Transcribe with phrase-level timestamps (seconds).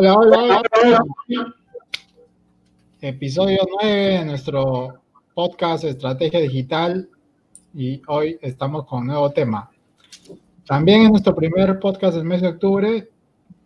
[0.00, 1.54] Hola, hola, hola.
[3.00, 5.00] Episodio 9 de nuestro
[5.34, 7.08] podcast Estrategia Digital
[7.74, 9.68] y hoy estamos con un nuevo tema.
[10.64, 13.10] También en nuestro primer podcast del mes de octubre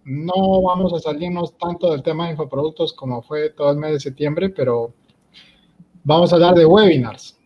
[0.06, 4.00] no vamos a salirnos tanto del tema de infoproductos como fue todo el mes de
[4.00, 4.94] septiembre, pero
[6.02, 7.36] vamos a hablar de webinars.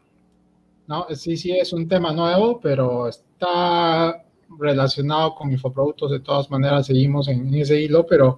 [0.87, 1.09] ¿no?
[1.13, 4.23] Sí, sí es un tema nuevo, pero está
[4.59, 6.11] relacionado con infoproductos.
[6.11, 8.37] De todas maneras, seguimos en, ese hilo, pero,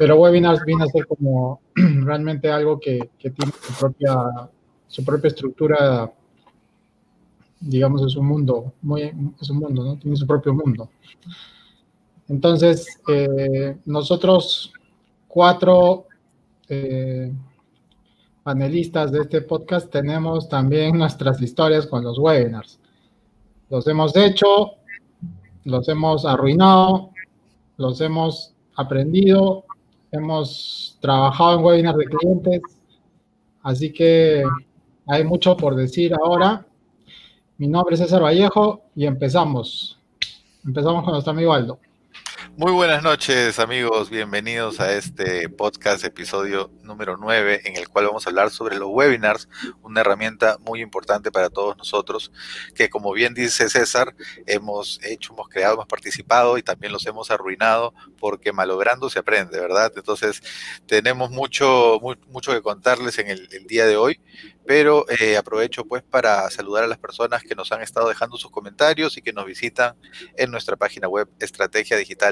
[0.00, 4.16] pero webinars viene a ser como realmente algo que, que tiene su propia,
[4.88, 6.10] su propia estructura
[7.60, 9.98] digamos, es un mundo, muy, es un mundo, ¿no?
[9.98, 10.88] Tiene su propio mundo.
[12.30, 14.72] Entonces, eh, nosotros
[15.28, 16.06] cuatro
[16.66, 17.30] eh,
[18.42, 22.80] panelistas de este podcast tenemos también nuestras historias con los webinars.
[23.68, 24.70] Los hemos hecho,
[25.64, 27.10] los hemos arruinado,
[27.76, 29.66] los hemos aprendido,
[30.12, 32.62] hemos trabajado en webinars de clientes,
[33.62, 34.42] así que
[35.06, 36.64] hay mucho por decir ahora.
[37.58, 39.98] Mi nombre es César Vallejo y empezamos.
[40.64, 41.78] Empezamos con nuestro amigo Aldo.
[42.56, 48.26] Muy buenas noches amigos, bienvenidos a este podcast episodio número 9 en el cual vamos
[48.26, 49.48] a hablar sobre los webinars,
[49.82, 52.32] una herramienta muy importante para todos nosotros
[52.74, 54.14] que como bien dice César,
[54.46, 59.58] hemos hecho, hemos creado, hemos participado y también los hemos arruinado porque malogrando se aprende,
[59.58, 59.92] ¿verdad?
[59.96, 60.42] Entonces
[60.86, 61.98] tenemos mucho,
[62.28, 64.20] mucho que contarles en el, día de hoy
[64.66, 68.50] pero eh, aprovecho pues para saludar a las personas que nos han estado dejando sus
[68.50, 69.96] comentarios y que nos visitan
[70.36, 71.28] en nuestra página web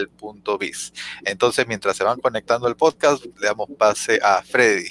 [0.09, 0.93] estrategiadigital.biz.
[1.25, 4.89] Entonces, mientras se van conectando al podcast, le damos pase a Freddy.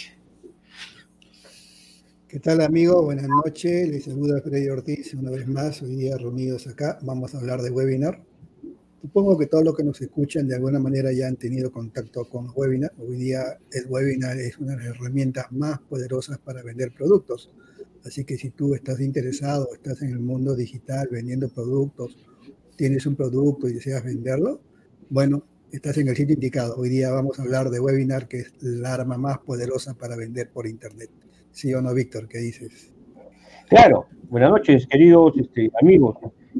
[2.27, 3.03] ¿Qué tal amigos?
[3.03, 3.89] Buenas noches.
[3.89, 5.81] Les saluda Freddy Ortiz una vez más.
[5.81, 8.21] Hoy día reunidos acá vamos a hablar de webinar.
[9.01, 12.51] Supongo que todos los que nos escuchan de alguna manera ya han tenido contacto con
[12.53, 12.91] webinar.
[12.97, 17.49] Hoy día el webinar es una de las herramientas más poderosas para vender productos.
[18.03, 22.17] Así que si tú estás interesado, estás en el mundo digital vendiendo productos,
[22.75, 24.61] tienes un producto y deseas venderlo,
[25.09, 26.75] bueno, estás en el sitio indicado.
[26.77, 30.49] Hoy día vamos a hablar de webinar, que es la arma más poderosa para vender
[30.49, 31.09] por Internet.
[31.51, 32.27] ¿Sí o no, Víctor?
[32.27, 32.93] ¿Qué dices?
[33.69, 34.07] Claro.
[34.29, 36.17] Buenas noches, queridos este, amigos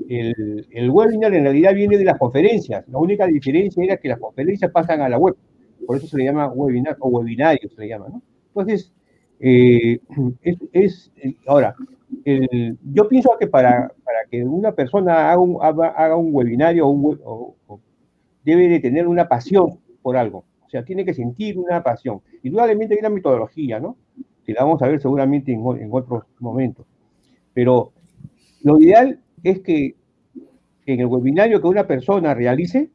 [0.10, 2.88] el, webinar en realidad viene de las conferencias.
[2.88, 5.36] La única diferencia era que las conferencias pasan a la web.
[5.86, 8.22] Por eso se le llama webinar o webinario, se le llama, ¿no?
[8.50, 8.94] Entonces,
[9.40, 10.00] eh,
[10.74, 11.12] es,
[11.46, 11.76] ahora,
[12.94, 17.80] yo pienso que para, para, que una persona haga un, haga un webinario o
[18.48, 20.46] debe de tener una pasión por algo.
[20.66, 22.22] O sea, tiene que sentir una pasión.
[22.44, 23.98] Indudablemente hay una metodología, ¿no?
[24.46, 26.86] Que la vamos a ver seguramente en, en otros momentos.
[27.54, 27.92] Pero
[28.64, 29.96] lo ideal es que
[30.86, 32.90] en el webinario que una persona realice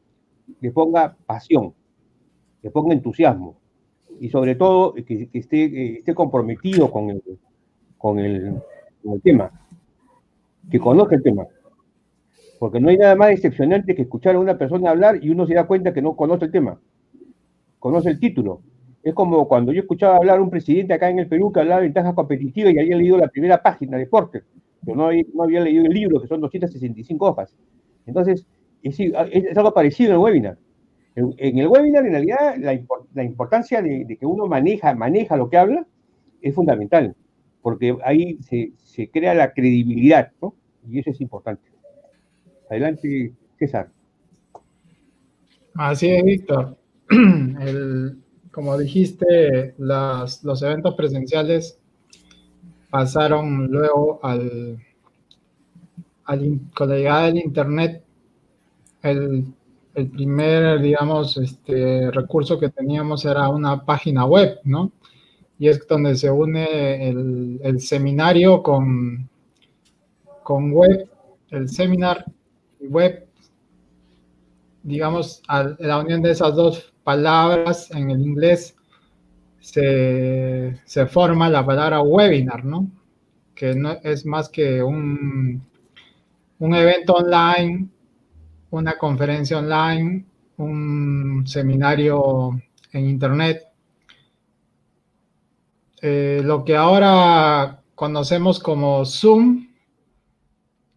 [0.60, 1.74] le ponga pasión,
[2.62, 3.56] le ponga entusiasmo
[4.20, 7.22] y sobre todo que, esté, esté, comprometido con el,
[7.98, 8.62] con, el,
[9.22, 9.50] tema,
[10.70, 11.44] que conozca el tema.
[12.62, 15.54] Porque no hay nada más excepcionante que escuchar a una persona hablar y uno se
[15.54, 16.80] da cuenta que no conoce el tema,
[17.80, 18.62] conoce el título.
[19.02, 21.80] Es como cuando yo escuchaba hablar a un presidente acá en el Perú que hablaba
[21.80, 24.44] de ventajas competitivas y había leído la primera página de Porter
[24.86, 25.06] pero no,
[25.42, 27.52] había leído el libro, que son 265 hojas.
[28.06, 28.46] Entonces,
[28.84, 29.00] es,
[29.56, 30.56] algo parecido en el webinar.
[31.16, 35.84] En, el webinar, en realidad, la, importancia de, que uno maneja, maneja lo que habla
[36.40, 37.16] es fundamental,
[37.60, 40.54] porque ahí se, crea la credibilidad, ¿no?
[40.88, 41.71] Y eso es importante.
[42.70, 43.90] Adelante, César.
[45.74, 46.76] Así es, Víctor.
[48.52, 51.78] como dijiste, los eventos presenciales
[52.90, 54.78] pasaron luego al,
[56.74, 58.04] con la llegada del Internet,
[59.02, 59.46] el,
[60.12, 64.92] primer, digamos, este, recurso que teníamos era una página web, ¿no?
[65.58, 69.28] Y es donde se une el, seminario con,
[70.42, 71.08] con web,
[71.50, 72.24] el seminar
[72.88, 73.26] web,
[74.82, 75.42] digamos,
[75.78, 78.76] la unión de esas dos palabras en el inglés
[79.60, 82.90] se, forma la palabra webinar, ¿no?
[83.54, 85.62] Que no es más que un,
[86.58, 87.88] un evento online,
[88.70, 90.24] una conferencia online,
[90.56, 92.60] un seminario
[92.92, 93.62] en internet.
[96.00, 99.68] Eh, lo que ahora conocemos como Zoom,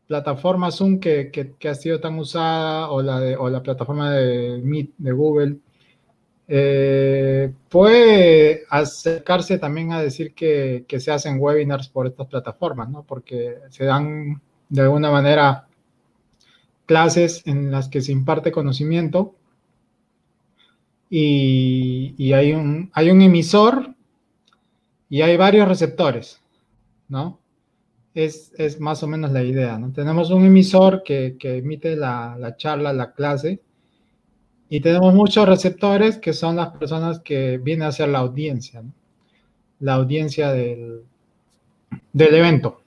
[0.07, 5.11] plataforma Zoom que, ha sido tan usada, o la, o la plataforma de Meet de
[5.11, 5.57] Google,
[6.47, 13.03] eh, puede acercarse también a decir que, se hacen webinars por estas plataformas, ¿no?
[13.03, 15.67] Porque se dan de alguna manera
[16.85, 19.35] clases en las que se imparte conocimiento
[21.09, 23.95] y, hay, un, hay un emisor
[25.09, 26.41] y hay varios receptores,
[27.07, 27.39] ¿no?
[28.15, 29.91] Es, más o menos la idea, ¿no?
[29.91, 33.61] Tenemos un emisor que, emite la, la, charla, la clase,
[34.69, 38.93] y tenemos muchos receptores que son las personas que vienen a ser la audiencia, ¿no?
[39.81, 41.01] La audiencia del,
[42.13, 42.81] del evento.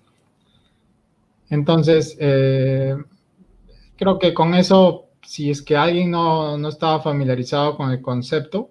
[1.50, 2.96] Entonces, eh,
[3.96, 8.70] creo que con eso, si es que alguien no, no estaba familiarizado con el concepto,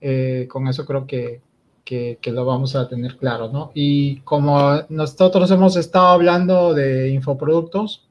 [0.00, 1.40] eh, con eso creo que,
[1.84, 3.72] que, lo vamos a tener claro, ¿no?
[3.74, 8.06] Y como nosotros hemos estado hablando de infoproductos,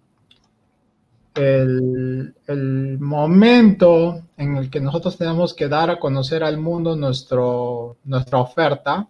[1.36, 7.98] el, el, momento en el que nosotros tenemos que dar a conocer al mundo nuestro,
[8.04, 9.08] nuestra oferta,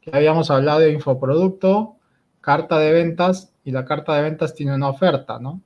[0.00, 1.96] que habíamos hablado de infoproducto,
[2.40, 5.60] carta de ventas y la carta de ventas tiene una oferta, ¿no?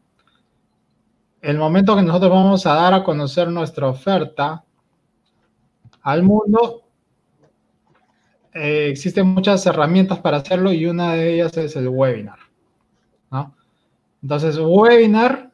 [1.41, 4.65] El momento que nosotros vamos a dar a conocer nuestra oferta
[6.03, 6.83] al mundo,
[8.55, 12.39] eh, existen muchas herramientas para hacerlo y una de ellas es el webinar,
[13.31, 13.55] ¿no?
[14.23, 15.51] Entonces, webinar,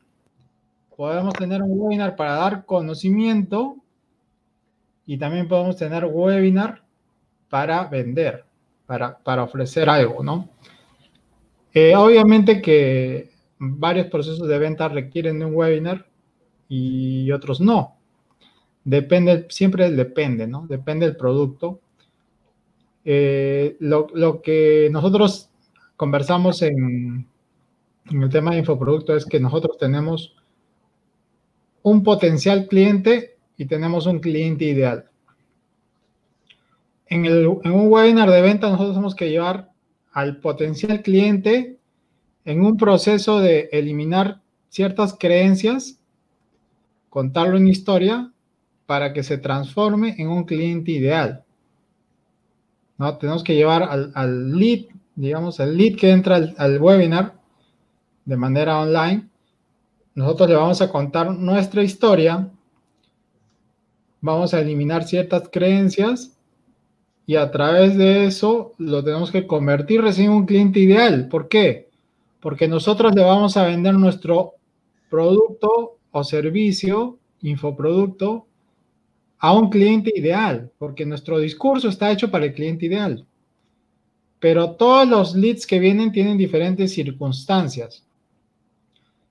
[0.97, 3.77] podemos tener un webinar para dar conocimiento
[5.07, 6.83] y también podemos tener webinar
[7.49, 8.45] para vender,
[8.85, 10.49] para, para ofrecer algo, ¿no?
[11.73, 16.07] Eh, obviamente que varios procesos de venta requieren de un webinar
[16.69, 17.97] y otros no.
[18.85, 20.67] Depende, siempre depende, ¿no?
[20.67, 21.81] Depende del producto.
[23.11, 25.49] Eh, lo, que nosotros
[25.97, 27.27] conversamos en,
[28.11, 30.37] el tema de infoproducto es que nosotros tenemos
[31.81, 35.07] un potencial cliente y tenemos un cliente ideal.
[37.07, 39.71] En, en, un webinar de venta nosotros tenemos que llevar
[40.13, 41.79] al potencial cliente
[42.45, 45.99] en un proceso de eliminar ciertas creencias,
[47.09, 48.31] contarlo en historia
[48.85, 51.47] para que se transforme en un cliente ideal.
[52.99, 53.17] ¿No?
[53.17, 57.35] Tenemos que llevar al, lead, digamos, el lead que entra al, al webinar
[58.25, 59.29] de manera online.
[60.15, 62.51] Nosotros le vamos a contar nuestra historia,
[64.21, 66.37] vamos a eliminar ciertas creencias
[67.29, 71.29] y a través de eso lo tenemos que convertir recién en un cliente ideal.
[71.29, 71.89] ¿Por qué?
[72.41, 74.55] Porque nosotros le vamos a vender nuestro
[75.11, 78.48] producto o servicio, infoproducto,
[79.39, 83.25] a un cliente ideal, porque nuestro discurso está hecho para el cliente ideal.
[84.41, 88.05] Pero todos los leads que vienen tienen diferentes circunstancias.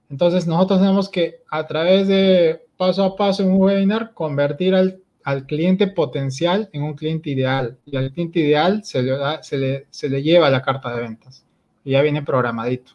[0.10, 5.02] Entonces nosotros tenemos que a través de paso a paso en un webinar convertir al
[5.28, 7.78] al cliente potencial en un cliente ideal.
[7.86, 11.44] Y al cliente ideal se le, se le, lleva la carta de ventas.
[11.84, 12.94] Y ya viene programadito.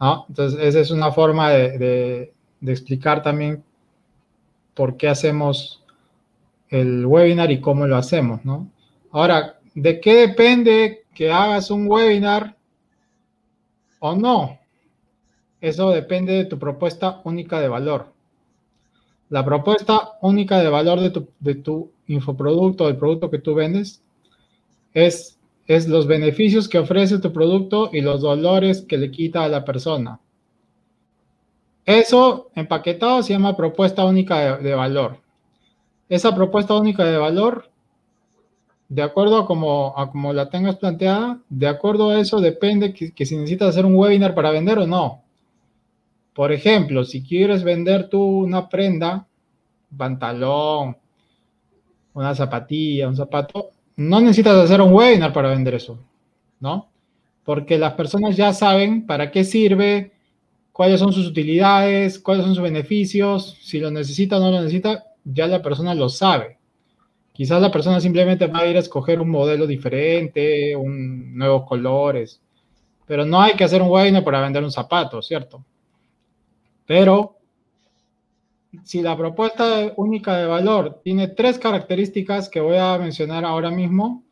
[0.00, 0.26] ¿No?
[0.28, 3.62] Entonces, esa es una forma de, de explicar también
[4.74, 5.84] por qué hacemos
[6.68, 8.70] el webinar y cómo lo hacemos, ¿no?
[9.10, 12.56] Ahora, ¿de qué depende que hagas un webinar
[13.98, 14.58] o no?
[15.60, 18.12] Eso depende de tu propuesta única de valor.
[19.28, 21.62] La propuesta única de valor de tu, de
[22.06, 24.02] infoproducto, el producto que tú vendes,
[24.92, 29.48] es, es los beneficios que ofrece tu producto y los dolores que le quita a
[29.48, 30.18] la persona.
[31.84, 35.18] Eso empaquetado se llama propuesta única de, valor.
[36.08, 37.70] Esa propuesta única de valor,
[38.88, 43.26] de acuerdo a como, a como la tengas planteada, de acuerdo a eso depende que,
[43.26, 45.22] si necesitas hacer un webinar para vender o no.
[46.34, 49.26] Por ejemplo, si quieres vender tú una prenda,
[49.96, 50.96] pantalón,
[52.14, 55.98] una zapatilla, un zapato, no necesitas hacer un webinar para vender eso,
[56.60, 56.88] ¿no?
[57.44, 60.12] Porque las personas ya saben para qué sirve,
[60.72, 65.04] cuáles son sus utilidades, cuáles son sus beneficios, si lo necesita o no lo necesita,
[65.24, 66.58] ya la persona lo sabe.
[67.32, 72.40] Quizás la persona simplemente va a ir a escoger un modelo diferente, un, nuevos colores,
[73.06, 75.64] pero no hay que hacer un webinar para vender un zapato, ¿cierto?
[76.86, 77.36] Pero
[78.84, 84.22] si la propuesta única de valor tiene tres características que voy a mencionar ahora mismo,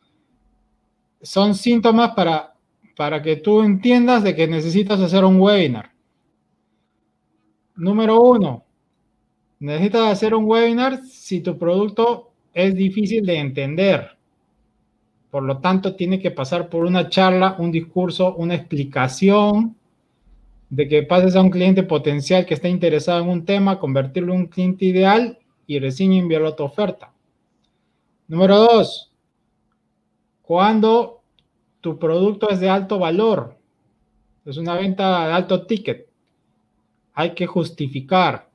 [1.21, 2.55] son síntomas para,
[2.97, 5.98] para que tú entiendas de que necesitas hacer un webinar.
[7.79, 8.65] Número uno,
[9.61, 14.19] necesitas hacer un webinar si tu producto es difícil de entender.
[15.31, 19.77] Por lo tanto, tiene que pasar por una charla, un discurso, una explicación
[20.71, 24.41] de que pases a un cliente potencial que está interesado en un tema, convertirlo en
[24.41, 27.13] un cliente ideal y recién enviarlo a tu oferta.
[28.27, 29.13] Número dos,
[30.43, 31.21] cuando
[31.81, 33.57] tu producto es de alto valor,
[34.45, 36.08] es una venta de alto ticket,
[37.19, 38.49] hay que justificar,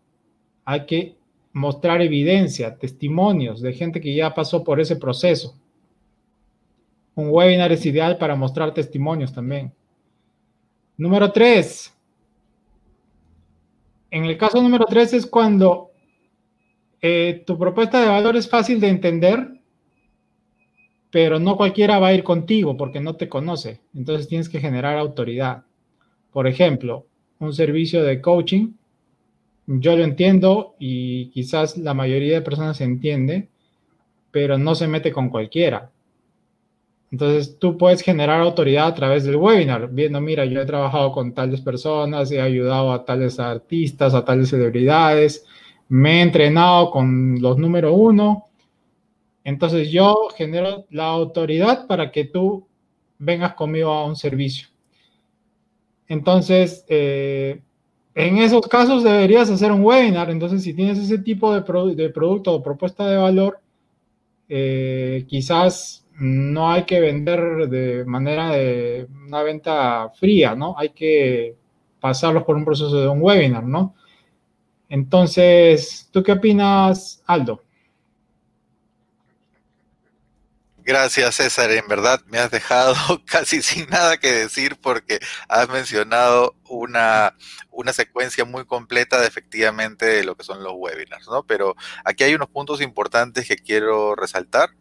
[0.64, 1.18] hay que
[1.52, 5.60] mostrar evidencia, testimonios de gente que ya pasó por ese proceso.
[7.14, 9.74] Un webinar es ideal para mostrar testimonios también.
[10.96, 11.94] Número tres.
[14.10, 15.92] En el caso número tres es cuando
[17.02, 19.60] eh, tu propuesta de valor es fácil de entender,
[21.12, 23.82] pero no cualquiera va a ir contigo porque no te conoce.
[23.94, 25.66] Entonces tienes que generar autoridad.
[26.32, 27.08] Por ejemplo,
[27.40, 28.74] un servicio de coaching,
[29.66, 33.50] yo lo entiendo y quizás la mayoría de personas entiende,
[34.32, 35.92] pero no se mete con cualquiera.
[37.12, 41.34] Entonces tú puedes generar autoridad a través del webinar, viendo, mira, yo he trabajado con
[41.34, 45.46] tales personas, he ayudado a tales artistas, a tales celebridades,
[45.90, 48.48] me he entrenado con los número uno.
[49.44, 52.68] Entonces yo genero la autoridad para que tú
[53.20, 54.73] vengas conmigo a un servicio.
[56.08, 57.62] Entonces, eh,
[58.16, 60.30] en esos casos deberías hacer un webinar.
[60.30, 63.60] Entonces, si tienes ese tipo de, producto o propuesta de valor,
[64.50, 70.76] eh, quizás no hay que vender de manera de una venta fría, ¿no?
[70.78, 71.56] Hay que
[72.00, 73.96] pasarlos por un proceso de un webinar, ¿no?
[74.90, 77.63] Entonces, ¿tú qué opinas, Aldo?
[80.86, 81.72] Gracias, César.
[81.72, 82.94] En verdad me has dejado
[83.26, 87.36] casi sin nada que decir porque has mencionado una,
[87.72, 91.44] una secuencia muy completa de efectivamente de lo que son los webinars, ¿no?
[91.44, 94.72] Pero aquí hay unos puntos importantes que quiero resaltar,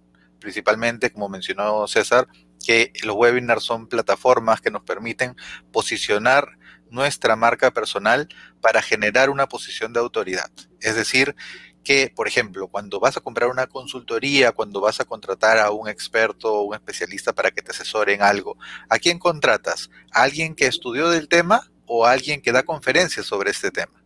[0.41, 2.27] principalmente, como mencionó César,
[2.67, 5.37] que los webinars son plataformas que nos permiten
[5.71, 6.59] posicionar
[6.91, 8.29] nuestra marca personal
[8.61, 10.51] para generar una posición de autoridad.
[10.81, 11.37] Es decir,
[11.85, 15.89] que, por ejemplo, cuando vas a comprar una consultoría, cuando vas a contratar a un
[15.89, 18.57] experto o un especialista para que te asesore en algo,
[18.89, 19.91] ¿a quién contratas?
[20.13, 24.03] ¿A alguien que estudió del tema o a alguien que da conferencias sobre este tema?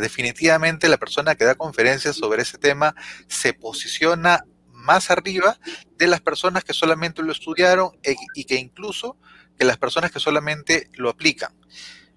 [0.00, 2.94] definitivamente la persona que da conferencias sobre ese tema
[3.28, 5.58] se posiciona más arriba
[5.98, 9.18] de las personas que solamente lo estudiaron e, y que incluso
[9.58, 11.52] que las personas que solamente lo aplican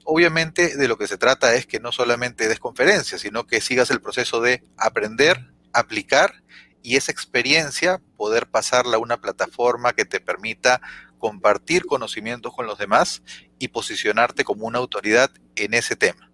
[0.05, 3.91] obviamente de lo que se trata es que no solamente des conferencias, sino que sigas
[3.91, 6.43] el proceso de aprender, aplicar
[6.81, 10.79] y esa experiencia poder pasarla a una plataforma que te permita
[11.17, 13.23] compartir conocimientos con los demás
[13.57, 16.31] y posicionarte como una autoridad en ese tema.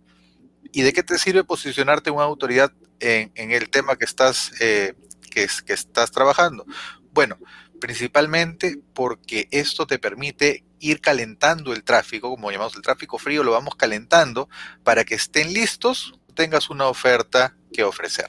[0.73, 4.93] ¿Y de qué te sirve posicionarte una autoridad en, el tema que estás, eh,
[5.31, 6.65] que estás trabajando?
[7.13, 7.37] Bueno,
[7.81, 13.51] principalmente porque esto te permite ir calentando el tráfico, como llamamos el tráfico frío, lo
[13.51, 14.47] vamos calentando
[14.83, 18.27] para que estén listos, tengas una oferta que ofrecer.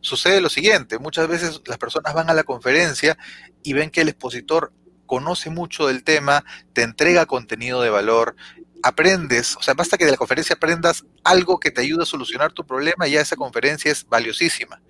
[0.00, 3.18] Sucede lo siguiente, muchas veces las personas van a la conferencia
[3.64, 4.72] y ven que el expositor
[5.06, 8.36] conoce mucho del tema, te entrega contenido de valor,
[8.82, 12.52] aprendes, o sea, basta que de la conferencia aprendas algo que te ayude a solucionar
[12.52, 14.80] tu problema y ya esa conferencia es valiosísima.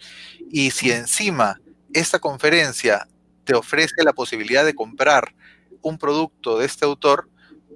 [0.50, 1.60] Y si encima
[1.92, 3.08] esta conferencia
[3.44, 5.34] te ofrece la posibilidad de comprar
[5.82, 7.28] un producto de este autor,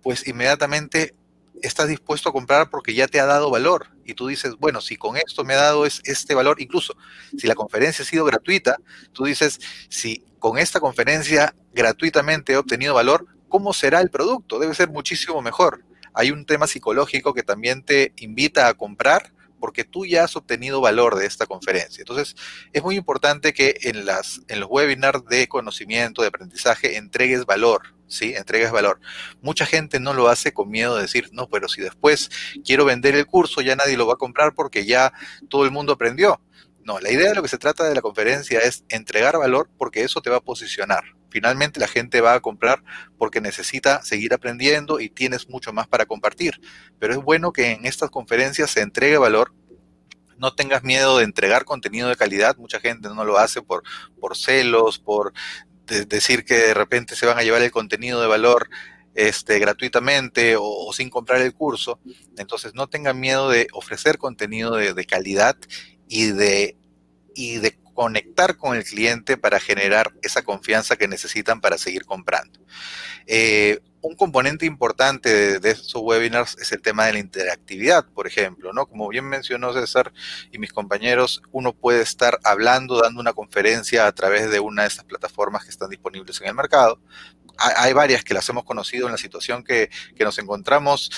[0.03, 1.15] pues inmediatamente
[1.63, 3.89] estás dispuesto a comprar porque ya te ha dado valor.
[4.05, 6.95] Y tú dices, bueno, si con esto me ha dado este valor, incluso
[7.39, 8.77] si la conferencia ha sido gratuita,
[9.13, 14.59] tú dices, si con esta conferencia gratuitamente he obtenido valor, ¿cómo será el producto?
[14.59, 15.85] Debe ser muchísimo mejor.
[16.13, 19.33] Hay un tema psicológico que también te invita a comprar
[19.65, 22.03] porque tú ya has obtenido valor de esta conferencia.
[22.03, 22.37] Entonces,
[22.75, 28.35] es muy importante que en, las, los webinars de conocimiento, de aprendizaje, entregues valor, ¿sí?
[28.37, 29.01] Entregues valor.
[29.41, 32.31] Mucha gente no lo hace con miedo de decir, no, pero si después
[32.63, 35.15] quiero vender el curso, ya nadie lo va a comprar porque ya
[35.49, 36.43] todo el mundo aprendió.
[36.83, 40.03] No, la idea de lo que se trata de la conferencia es entregar valor porque
[40.03, 41.05] eso te va a posicionar.
[41.35, 42.85] Finalmente la gente va a comprar
[43.19, 46.61] porque necesita seguir aprendiendo y tienes mucho más para compartir.
[47.01, 49.53] Pero es bueno que en estas conferencias se entregue valor
[50.39, 52.57] no tengas miedo de entregar contenido de calidad.
[52.57, 53.83] Mucha gente no lo hace por,
[54.21, 55.33] por celos, por
[55.87, 58.69] decir que de repente se van a llevar el contenido de valor
[59.15, 61.99] este, gratuitamente o, sin comprar el curso.
[62.39, 65.57] Entonces no tengan miedo de ofrecer contenido de, de calidad
[66.09, 66.77] y de,
[67.35, 72.59] y de conectar con el cliente para generar esa confianza que necesitan para seguir comprando.
[73.27, 78.75] Eh, un componente importante de, estos webinars es el tema de la interactividad, por ejemplo,
[78.75, 78.85] ¿no?
[78.85, 80.13] Como bien mencionó César
[80.53, 84.89] y mis compañeros, uno puede estar hablando, dando una conferencia a través de una de
[84.89, 87.01] estas plataformas que están disponibles en el mercado.
[87.57, 91.11] Hay, varias que las hemos conocido en la situación que, que nos encontramos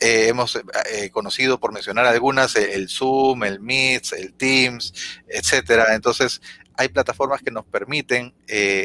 [0.00, 4.92] eh, hemos eh, conocido, por mencionar algunas, eh, el Zoom, el Meet, el Teams,
[5.28, 5.94] etcétera.
[5.94, 6.42] Entonces,
[6.76, 8.34] hay plataformas que nos permiten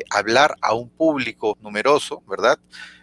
[0.09, 2.57] hablar a un público numeroso, ¿verdad?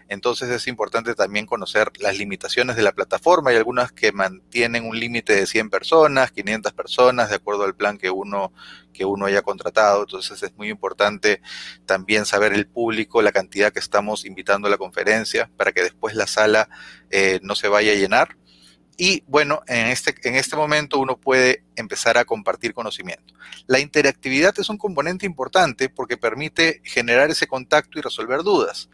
[0.09, 3.51] Entonces es importante también conocer las limitaciones de la plataforma.
[3.51, 7.99] Hay algunas que mantienen un límite de 100 personas, 500 personas, de acuerdo al plan
[7.99, 8.53] que uno,
[8.93, 10.03] que uno haya contratado.
[10.03, 11.41] Entonces es muy importante
[11.87, 16.15] también saber el público, la cantidad que estamos invitando a la conferencia, para que después
[16.15, 16.69] la sala
[17.11, 18.37] eh, no se vaya a llenar
[19.01, 23.33] y bueno, en este, en este momento uno puede empezar a compartir conocimiento.
[23.69, 28.91] La interactividad es un componente importante porque permite generar ese contacto y resolver dudas.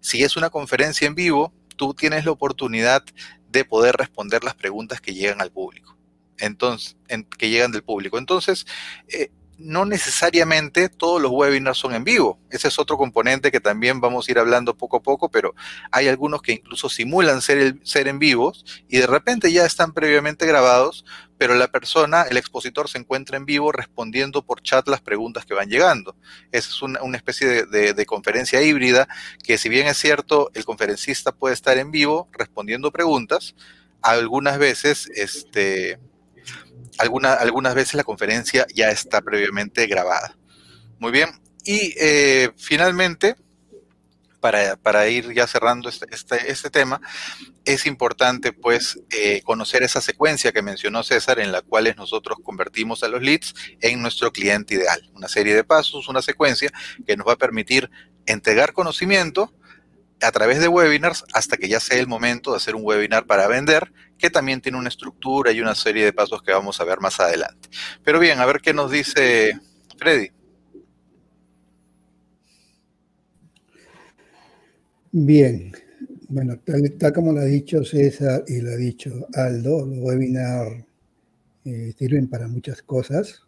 [0.00, 3.04] Si es una conferencia en vivo, tú tienes la oportunidad
[3.48, 5.96] de poder responder las preguntas que llegan al público.
[6.38, 6.96] Entonces,
[7.38, 8.18] que llegan del público.
[8.18, 8.66] Entonces,
[9.08, 12.38] eh, no necesariamente todos los webinars son en vivo.
[12.50, 15.54] Ese es otro componente que también vamos a ir hablando poco a poco, pero
[15.90, 20.46] hay algunos que incluso simulan ser, ser en vivos y de repente ya están previamente
[20.46, 21.04] grabados,
[21.38, 25.54] pero la persona, el expositor, se encuentra en vivo respondiendo por chat las preguntas que
[25.54, 26.16] van llegando.
[26.52, 29.08] Esa es una, especie de, de conferencia híbrida
[29.42, 33.54] que si bien es cierto, el conferencista puede estar en vivo respondiendo preguntas,
[34.02, 35.98] algunas veces este,
[36.98, 40.36] algunas veces la conferencia ya está previamente grabada.
[40.98, 41.30] Muy bien.
[41.64, 43.36] Y eh, finalmente,
[44.40, 47.00] para, ir ya cerrando este, este, este, tema,
[47.64, 53.02] es importante pues eh, conocer esa secuencia que mencionó César en la cual nosotros convertimos
[53.02, 55.10] a los leads en nuestro cliente ideal.
[55.14, 56.70] Una serie de pasos, una secuencia
[57.04, 57.90] que nos va a permitir
[58.26, 59.52] entregar conocimiento
[60.20, 63.48] a través de webinars hasta que ya sea el momento de hacer un webinar para
[63.48, 67.00] vender, que también tiene una estructura y una serie de pasos que vamos a ver
[67.00, 67.68] más adelante.
[68.02, 69.58] Pero bien, a ver qué nos dice
[69.98, 70.30] Freddy.
[75.12, 75.72] Bien,
[76.28, 76.58] bueno,
[76.98, 80.84] tal, como lo ha dicho César y lo ha dicho Aldo, los webinars
[81.64, 83.42] eh, sirven para muchas cosas,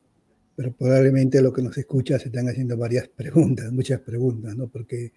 [0.56, 4.68] pero probablemente lo que nos escucha se están haciendo varias preguntas, muchas preguntas, ¿no?
[4.68, 5.12] Porque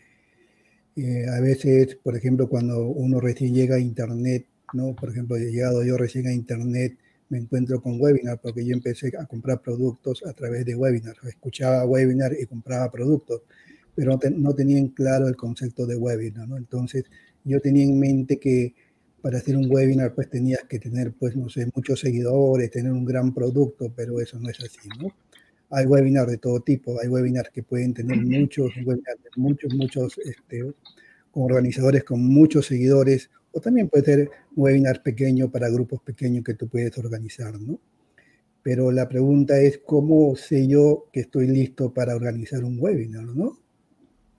[0.96, 4.96] eh, a veces, por ejemplo, cuando uno recién llega a Internet, ¿no?
[4.96, 6.98] Por ejemplo, he llegado yo recién a Internet,
[7.30, 11.16] me encuentro con webinar porque yo empecé a comprar productos a través de webinar.
[11.28, 13.44] Escuchaba webinar y compraba productos,
[13.96, 16.58] pero no, tenían claro el concepto de webinar, ¿no?
[16.58, 17.06] Entonces,
[17.46, 18.76] yo tenía en mente que
[19.22, 23.06] para hacer un webinar, pues tenías que tener, pues, no sé, muchos seguidores, tener un
[23.06, 25.10] gran producto, pero eso no es así, ¿no?
[25.72, 28.72] Hay webinars de todo tipo, hay webinars que pueden tener muchos,
[29.38, 30.64] muchos, muchos este,
[31.34, 36.54] organizadores con muchos seguidores, o también puede ser un webinar pequeño para grupos pequeños que
[36.54, 37.80] tú puedes organizar, ¿no?
[38.64, 43.58] Pero la pregunta es, ¿cómo sé yo que estoy listo para organizar un webinar, ¿no?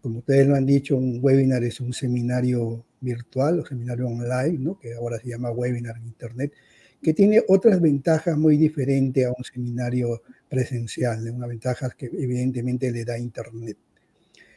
[0.00, 4.78] Como ustedes lo han dicho, un webinar es un seminario virtual o seminario online, ¿no?
[4.78, 6.52] Que ahora se llama webinar en Internet,
[7.02, 13.04] que tiene otras ventajas muy diferentes a un seminario presencial, una ventaja que evidentemente le
[13.04, 13.76] da Internet.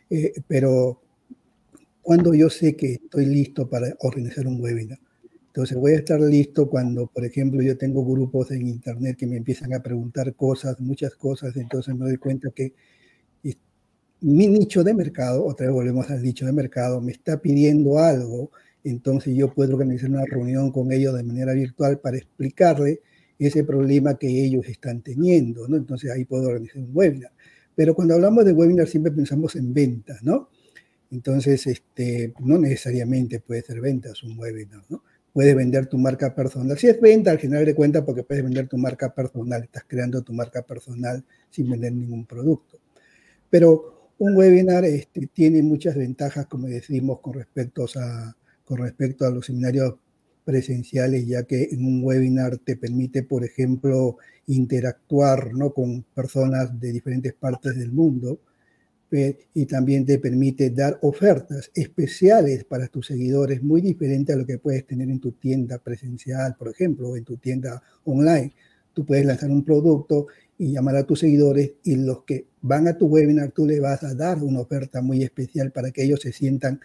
[0.10, 1.02] Eh, pero
[2.02, 5.00] cuando yo sé que estoy listo para organizar un webinar,
[5.48, 9.38] entonces voy a estar listo cuando, por ejemplo, yo tengo grupos en Internet que me
[9.38, 12.74] empiezan a preguntar cosas, muchas cosas, entonces me doy cuenta que
[14.22, 18.50] mi nicho de mercado, otra vez volvemos al nicho de mercado, me está pidiendo algo
[18.86, 23.02] entonces yo puedo organizar una reunión con ellos de manera virtual para explicarle
[23.38, 25.76] ese problema que ellos están teniendo, ¿no?
[25.76, 27.32] Entonces ahí puedo organizar un webinar.
[27.76, 30.50] Pero cuando hablamos de webinar siempre pensamos en ventas, ¿no?
[31.12, 35.04] Entonces, este, no necesariamente puede ser ventas un webinar, ¿no?
[35.34, 36.78] Puedes vender tu marca personal.
[36.78, 40.22] Si es venta, al final de cuentas, porque puedes vender tu marca personal, estás creando
[40.22, 42.80] tu marca personal sin vender ningún producto.
[43.50, 49.32] Pero un webinar este, tiene muchas ventajas, como decimos, con respecto a, con respecto a
[49.32, 49.96] los seminarios
[50.44, 55.74] presenciales, ya que en un webinar te permite, por ejemplo, interactuar ¿no?
[55.74, 58.40] con personas de diferentes partes del mundo
[59.54, 64.58] y también te permite dar ofertas especiales para tus seguidores, muy diferente a lo que
[64.58, 68.54] puedes tener en tu tienda presencial, por ejemplo, o en tu tienda online.
[68.94, 72.98] Tú puedes lanzar un producto y llamar a tus seguidores y los que van a
[72.98, 76.34] tu webinar, tú les vas a dar una oferta muy especial para que ellos se
[76.34, 76.82] sientan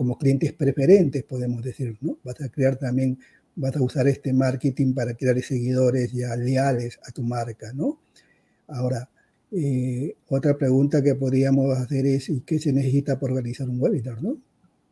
[0.00, 2.16] como clientes preferentes, podemos decir, ¿no?
[2.24, 3.18] Vas a crear también,
[3.54, 8.00] vas a usar este marketing para crear seguidores ya leales a tu marca, ¿no?
[8.66, 9.10] Ahora,
[9.52, 14.22] eh, otra pregunta que podríamos hacer es, ¿y qué se necesita para organizar un webinar,
[14.22, 14.30] no?
[14.30, 14.40] O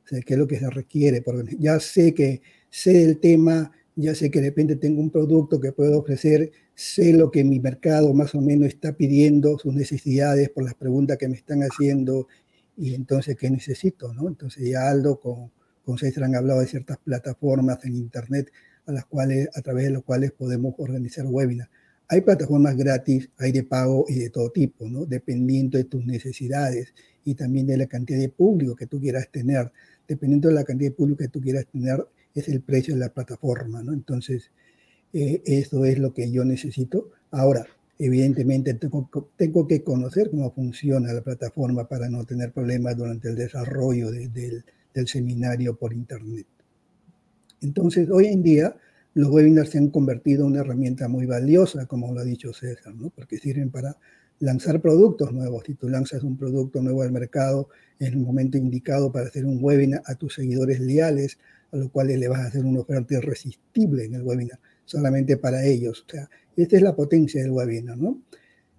[0.05, 1.25] sea, ¿qué es lo que se requiere?
[1.59, 5.73] Ya sé que sé el tema, ya sé que de repente tengo un producto que
[5.73, 10.65] puedo ofrecer, sé lo que mi mercado más o menos está pidiendo, sus necesidades por
[10.65, 12.29] las preguntas que me están haciendo
[12.79, 14.13] y entonces, ¿qué necesito?
[14.15, 14.29] No?
[14.29, 15.51] Entonces ya Aldo con,
[15.85, 18.53] con César han hablado de ciertas plataformas en Internet
[18.87, 21.71] a, las cuales, a través de las cuales podemos organizar webinars.
[22.07, 25.05] hay plataformas gratis, hay de pago y de todo tipo, ¿no?
[25.07, 29.73] Dependiendo de tus necesidades y también de la cantidad de público que tú quieras tener.
[30.07, 33.09] Dependiendo de la cantidad de público que tú quieras tener, es el precio de la
[33.13, 33.93] plataforma, ¿no?
[33.93, 34.53] Entonces,
[35.13, 37.11] eh, eso es lo que yo necesito.
[37.31, 37.67] Ahora,
[37.99, 43.37] evidentemente, tengo, tengo, que conocer cómo funciona la plataforma para no tener problemas durante el
[43.37, 46.47] desarrollo del, del seminario por Internet.
[47.61, 48.77] Entonces, hoy en día,
[49.15, 52.95] los webinars se han convertido en una herramienta muy valiosa, como lo ha dicho César,
[52.95, 53.11] ¿no?
[53.11, 53.97] porque sirven para
[54.41, 55.65] lanzar productos nuevos.
[55.67, 59.59] Si tú lanzas un producto nuevo al mercado, es el momento indicado para hacer un
[59.61, 61.39] webinar a tus seguidores leales,
[61.73, 65.65] a los cuales le vas a hacer una oferta irresistible en el webinar, solamente para
[65.65, 66.05] ellos.
[66.07, 66.31] O sea,
[66.63, 68.23] esta es la potencia del webinar, ¿no?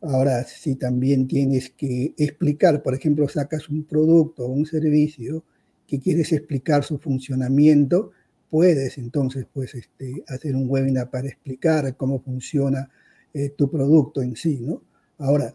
[0.02, 5.44] Ahora, si también tienes que explicar, por ejemplo, sacas un producto o un servicio
[5.88, 8.12] que quieres explicar su funcionamiento,
[8.50, 12.90] puedes entonces pues, este, hacer un webinar para explicar cómo funciona
[13.34, 14.82] eh, tu producto en sí, ¿no?
[15.18, 15.54] Ahora,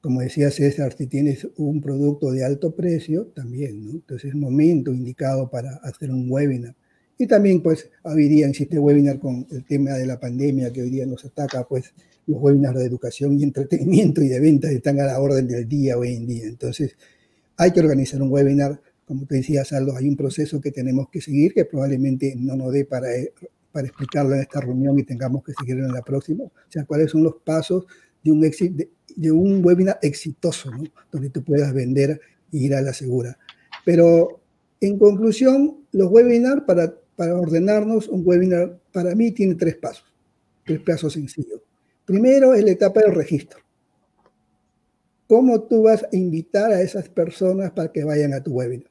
[0.00, 3.90] como decía César, si tienes un producto de alto precio, también, ¿no?
[3.92, 6.74] Entonces es momento indicado para hacer un webinar.
[7.18, 10.90] Y también, pues, habría en este webinar con el tema de la pandemia que hoy
[10.90, 11.94] día nos ataca, pues,
[12.26, 15.96] los webinars de educación y entretenimiento y de ventas están a la orden del día
[15.96, 16.44] hoy en día.
[16.46, 16.96] Entonces,
[17.56, 21.20] hay que organizar un webinar como te decía, Saldo, hay un proceso que tenemos que
[21.20, 23.32] seguir que probablemente no nos dé para, eh,
[23.70, 26.44] para explicarlo en esta reunión y tengamos que seguirlo en la próxima.
[26.44, 27.86] O sea, cuáles son los pasos
[28.22, 30.84] de un, de, de un webinar exitoso, ¿no?
[31.12, 32.20] donde tú puedas vender
[32.52, 33.38] e ir a la segura.
[33.84, 34.40] Pero
[34.80, 40.12] en conclusión, los webinars, para, para ordenarnos, un webinar para mí tiene tres pasos,
[40.64, 41.60] tres pasos sencillos.
[42.04, 43.60] Primero es la etapa del registro.
[45.26, 48.90] ¿Cómo tú vas a invitar a esas personas para que vayan a tu webinar?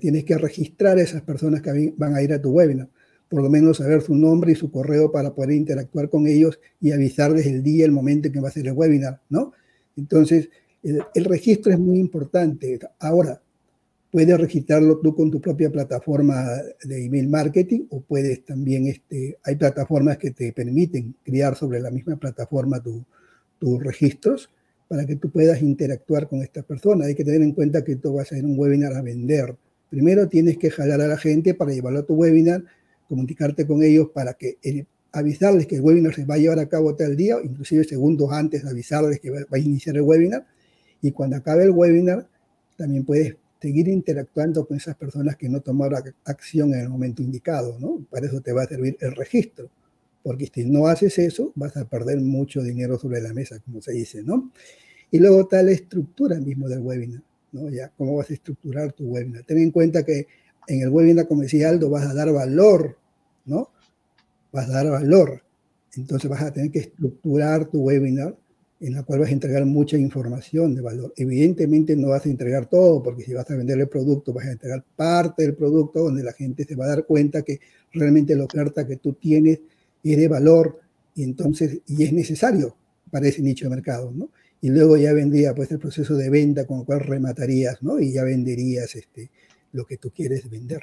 [0.00, 2.88] tienes que registrar a esas personas que van a ir a tu webinar,
[3.28, 6.90] por lo menos saber su nombre y su correo para poder interactuar con ellos y
[6.90, 9.52] avisarles el día, el momento en que va a ser el webinar, ¿no?
[9.96, 10.50] Entonces,
[10.82, 12.78] el, registro es muy importante.
[12.98, 13.40] Ahora,
[14.16, 16.46] puedes registrarlo tú con tu propia plataforma
[16.82, 21.90] de email marketing o puedes también, este, hay plataformas que te permiten crear sobre la
[21.90, 22.82] misma plataforma
[23.58, 24.48] tus registros
[24.88, 27.08] para que tú puedas interactuar con estas personas.
[27.08, 29.54] Hay que tener en cuenta que tú vas a ir a un webinar a vender,
[29.90, 32.64] Primero tienes que jalar a la gente para llevarlo a tu webinar,
[33.10, 34.56] comunicarte con ellos para que
[35.12, 38.64] avisarles que el webinar se va a llevar a cabo tal día, inclusive segundos antes
[38.64, 40.46] avisarles que va, a iniciar el webinar.
[41.02, 42.26] Y cuando acabe el webinar,
[42.78, 47.78] también puedes seguir interactuando con esas personas que no tomaron acción en el momento indicado,
[47.78, 48.04] ¿no?
[48.10, 49.70] Para eso te va a servir el registro,
[50.22, 53.92] porque si no haces eso, vas a perder mucho dinero sobre la mesa, como se
[53.92, 54.50] dice, ¿no?
[55.10, 57.22] Y luego está la estructura mismo del webinar.
[57.72, 59.44] Ya, cómo vas a estructurar tu webinar.
[59.44, 60.26] Ten en cuenta que
[60.68, 62.98] en el webinar, como decía Aldo, vas a dar valor,
[63.46, 63.70] ¿no?
[64.52, 65.42] Vas a dar valor.
[65.96, 68.36] Entonces vas a tener que estructurar tu webinar
[68.80, 71.12] en la cual vas a entregar mucha información de valor.
[71.16, 74.52] Evidentemente no vas a entregar todo, porque si vas a vender el producto, vas a
[74.52, 77.60] entregar parte del producto donde la gente se va a dar cuenta que
[77.92, 79.60] realmente la oferta que tú tienes
[80.04, 80.80] es de valor
[81.14, 82.76] y entonces, y es necesario
[83.10, 84.28] para ese nicho de mercado, ¿no?
[84.60, 88.00] y luego ya vendría pues el proceso de venta con el cual rematarías, ¿no?
[88.00, 89.30] Y ya venderías este,
[89.72, 90.80] lo que tú quieres vender,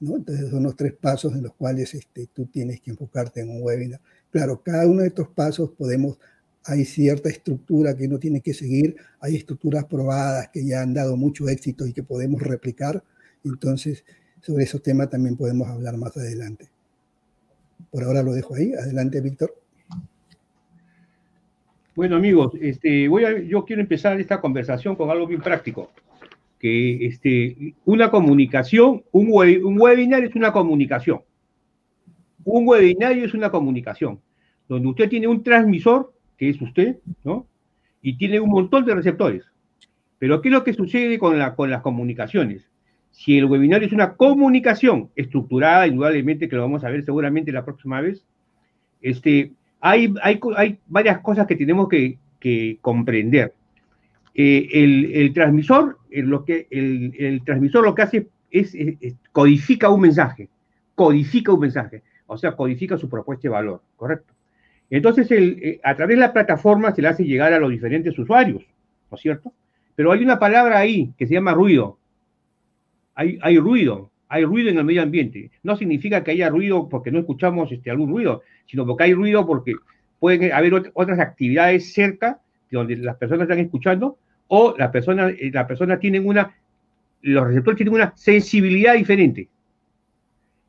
[0.00, 0.16] ¿no?
[0.16, 3.62] Entonces son los tres pasos en los cuales este, tú tienes que enfocarte en un
[3.62, 4.00] webinar.
[4.30, 6.18] Claro, cada uno de estos pasos podemos,
[6.64, 11.16] hay cierta estructura que uno tiene que seguir, hay estructuras probadas que ya han dado
[11.16, 13.02] mucho éxito y que podemos replicar,
[13.44, 14.04] entonces
[14.40, 16.68] sobre esos temas también podemos hablar más adelante.
[17.90, 18.72] Por ahora lo dejo ahí.
[18.74, 19.54] Adelante, Víctor.
[21.94, 25.90] Bueno, amigos, este, voy a, yo quiero empezar esta conversación con algo bien práctico.
[26.58, 31.20] Que este, una comunicación, un, un webinar es una comunicación.
[32.44, 34.20] Un webinario es una comunicación,
[34.68, 37.46] donde usted tiene un transmisor, que es usted, ¿no?
[38.00, 39.44] Y tiene un montón de receptores.
[40.18, 42.66] Pero ¿qué es lo que sucede con, la, con las comunicaciones?
[43.10, 47.66] Si el webinario es una comunicación estructurada, indudablemente que lo vamos a ver seguramente la
[47.66, 48.24] próxima vez,
[49.02, 50.14] este, hay,
[50.86, 52.16] varias cosas que tenemos que,
[52.80, 53.52] comprender.
[54.34, 58.74] Eh, el, transmisor, eh, lo que, el, transmisor lo que hace es,
[59.32, 60.48] codifica un mensaje,
[60.94, 64.32] codifica un mensaje, o sea, codifica su propuesta de valor, ¿correcto?
[64.90, 68.64] Entonces, eh, a través de la plataforma se le hace llegar a los diferentes usuarios,
[69.10, 69.52] ¿no es cierto?
[69.94, 71.96] Pero hay una palabra ahí que se llama ruido.
[73.14, 75.50] Hay, ruido hay ruido en el medio ambiente.
[75.62, 79.46] No significa que haya ruido porque no escuchamos este, algún ruido, sino porque hay ruido
[79.46, 79.74] porque
[80.18, 85.50] pueden haber otras actividades cerca de donde las personas están escuchando o las personas, eh,
[85.52, 86.54] la persona tienen una,
[87.22, 89.48] los receptores tienen una sensibilidad diferente.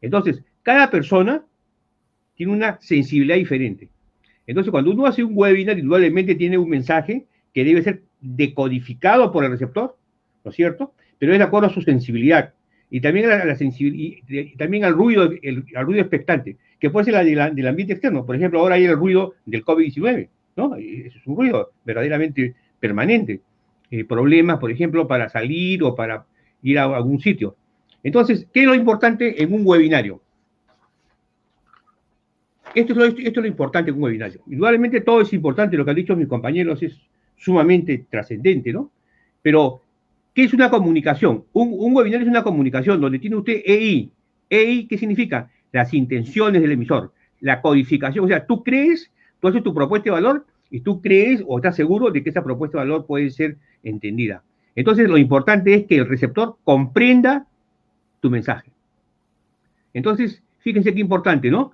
[0.01, 1.45] Entonces, cada persona
[2.35, 3.89] tiene una sensibilidad diferente.
[4.47, 9.43] Entonces, cuando uno hace un webinar, indudablemente tiene un mensaje que debe ser decodificado por
[9.43, 9.97] el receptor,
[10.43, 10.93] ¿no es cierto?
[11.19, 12.53] Pero es de acuerdo a su sensibilidad
[12.89, 17.13] y también a la, sensibilidad, también al ruido, el, al ruido expectante, que puede ser
[17.13, 18.25] la, del ambiente externo.
[18.25, 20.27] Por ejemplo, ahora hay el ruido del COVID-19,
[20.57, 20.75] ¿no?
[20.75, 23.39] Es un ruido verdaderamente permanente.
[23.91, 26.25] Eh, problemas, por ejemplo, para salir o para
[26.63, 27.55] ir a algún sitio.
[28.03, 30.21] Entonces, ¿qué es lo importante en un webinario?
[32.75, 34.41] Esto es, lo, importante en un webinario.
[34.47, 36.99] Indudablemente todo es importante, lo que han dicho mis compañeros es
[37.37, 38.91] sumamente trascendente, ¿no?
[39.41, 39.81] Pero,
[40.33, 41.45] ¿qué es una comunicación?
[41.53, 44.11] Un, un, webinar es una comunicación donde tiene usted EI.
[44.49, 45.49] EI, ¿qué significa?
[45.71, 48.25] Las intenciones del emisor, la codificación.
[48.25, 51.75] O sea, tú crees, tú haces tu propuesta de valor y tú crees o estás
[51.75, 54.43] seguro de que esa propuesta de valor puede ser entendida.
[54.75, 57.47] Entonces, lo importante es que el receptor comprenda
[58.19, 58.71] tu mensaje.
[59.93, 61.73] Entonces, fíjense qué importante, ¿no?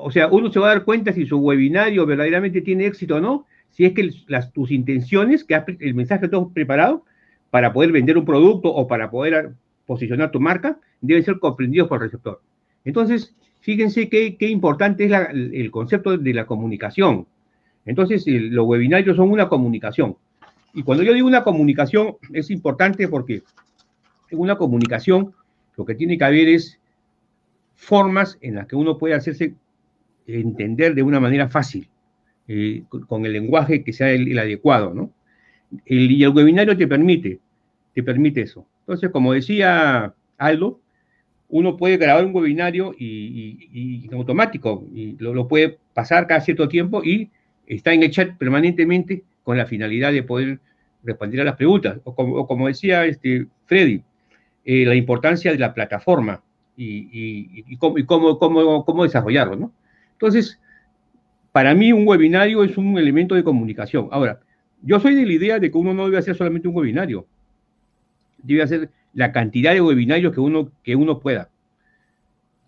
[0.00, 3.20] O sea, uno se va a dar cuenta si su webinario verdaderamente tiene éxito o
[3.20, 4.10] no, si es que
[4.52, 7.04] tus intenciones, que el mensaje que tú has preparado
[7.50, 9.52] para poder vender un producto o para poder
[9.86, 12.40] posicionar tu marca, deben ser comprendidos por el receptor.
[12.84, 17.26] Entonces, fíjense qué, qué importante es el concepto de la comunicación.
[17.84, 20.16] Entonces, los webinarios son una comunicación.
[20.74, 23.42] Y cuando yo digo una comunicación, es importante porque
[24.30, 25.32] en una comunicación
[25.76, 26.78] lo que tiene que haber es
[27.74, 29.54] formas en las que uno puede hacerse
[30.28, 31.88] entender de una manera fácil,
[32.46, 35.10] eh, con el lenguaje que sea el, adecuado, ¿no?
[35.84, 37.40] y el webinario te permite,
[37.94, 38.66] te permite eso.
[38.80, 40.80] Entonces, como decía Aldo,
[41.50, 47.02] uno puede grabar un webinario y, en automático, y lo, puede pasar cada cierto tiempo
[47.02, 47.30] y
[47.66, 50.60] está en el chat permanentemente con la finalidad de poder
[51.02, 51.98] responder a las preguntas.
[52.04, 54.02] O como, decía este Freddy,
[54.64, 56.42] eh, la importancia de la plataforma
[56.76, 59.72] y, cómo, cómo, cómo, desarrollarlo, ¿no?
[60.18, 60.58] Entonces,
[61.52, 64.08] para mí un webinario es un elemento de comunicación.
[64.10, 64.40] Ahora,
[64.82, 67.24] yo soy de la idea de que uno no debe hacer solamente un webinario,
[68.42, 71.50] debe hacer la cantidad de webinarios que uno, que uno pueda.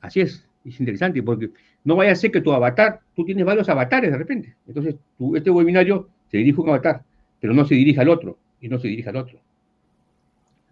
[0.00, 1.50] Así es, es interesante, porque
[1.82, 4.54] no vaya a ser que tu avatar, tú tienes varios avatares de repente.
[4.68, 4.94] Entonces,
[5.34, 7.02] este webinario se dirige a un avatar,
[7.40, 9.40] pero no se dirige al otro, y no se dirige al otro.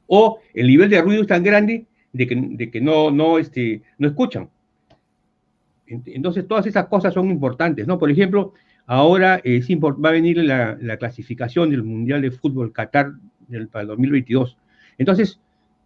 [0.06, 3.82] O el nivel de ruido es tan grande de que, de que no, no, este,
[3.98, 4.48] no escuchan.
[5.88, 7.98] Entonces, todas esas cosas son importantes, ¿no?
[7.98, 8.52] Por ejemplo,
[8.86, 13.12] ahora es va a venir la, la, clasificación del Mundial de Fútbol Qatar
[13.48, 14.58] del, para el 2022.
[14.98, 15.40] Entonces,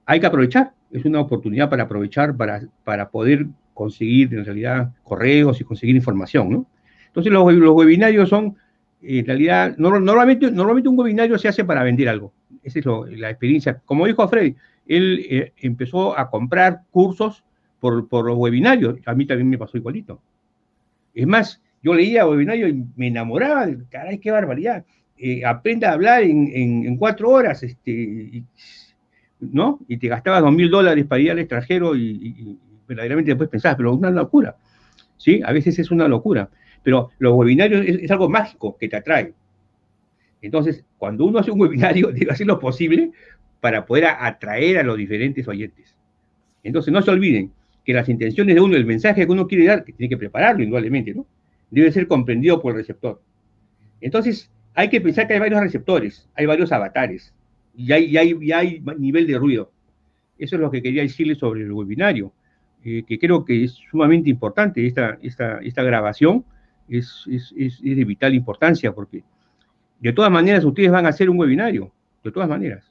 [0.07, 5.61] hay que aprovechar, es una oportunidad para aprovechar, para, para poder conseguir en realidad correos
[5.61, 6.67] y conseguir información, ¿no?
[7.07, 8.57] Entonces los, los webinarios son,
[9.03, 12.33] en realidad, normalmente, normalmente un webinario se hace para vender algo.
[12.62, 12.87] Esa es
[13.19, 13.81] la experiencia.
[13.85, 17.45] Como dijo Freddy, él eh, empezó a comprar cursos
[17.83, 18.99] por, los webinarios.
[19.05, 20.21] A mí también me pasó igualito.
[21.14, 23.66] Es más, yo leía webinarios y me enamoraba.
[23.90, 24.85] Caray, qué barbaridad.
[25.18, 28.42] Eh, aprenda a hablar en, en, cuatro horas, este,
[29.40, 29.81] ¿no?
[29.88, 33.95] Y te gastabas dos mil dólares para ir al extranjero y verdaderamente después pensás, pero
[33.95, 34.57] una locura,
[35.16, 35.40] ¿sí?
[35.45, 36.49] A veces es una locura,
[36.83, 39.35] pero los webinarios es, algo mágico que te atrae.
[40.40, 43.12] Entonces, cuando uno hace un webinario, debe hacer lo posible
[43.61, 45.97] para poder atraer a los diferentes oyentes.
[46.64, 47.53] Entonces, no se olviden
[47.85, 50.62] que las intenciones de uno, el mensaje que uno quiere dar, que tiene que prepararlo
[50.62, 51.27] indudablemente, ¿no?
[51.71, 53.21] Debe ser comprendido por el receptor.
[54.01, 57.35] Entonces, hay que pensar que hay varios receptores, hay varios avatares,
[57.75, 59.73] y hay, nivel de ruido.
[60.38, 62.33] Eso es lo que quería decirles sobre el webinario.
[62.85, 65.18] Eh, que creo que es sumamente importante esta,
[65.77, 66.45] grabación,
[66.88, 69.23] es, es, es, de vital importancia porque
[70.01, 71.92] de todas maneras ustedes van a hacer un webinario,
[72.25, 72.90] de todas maneras.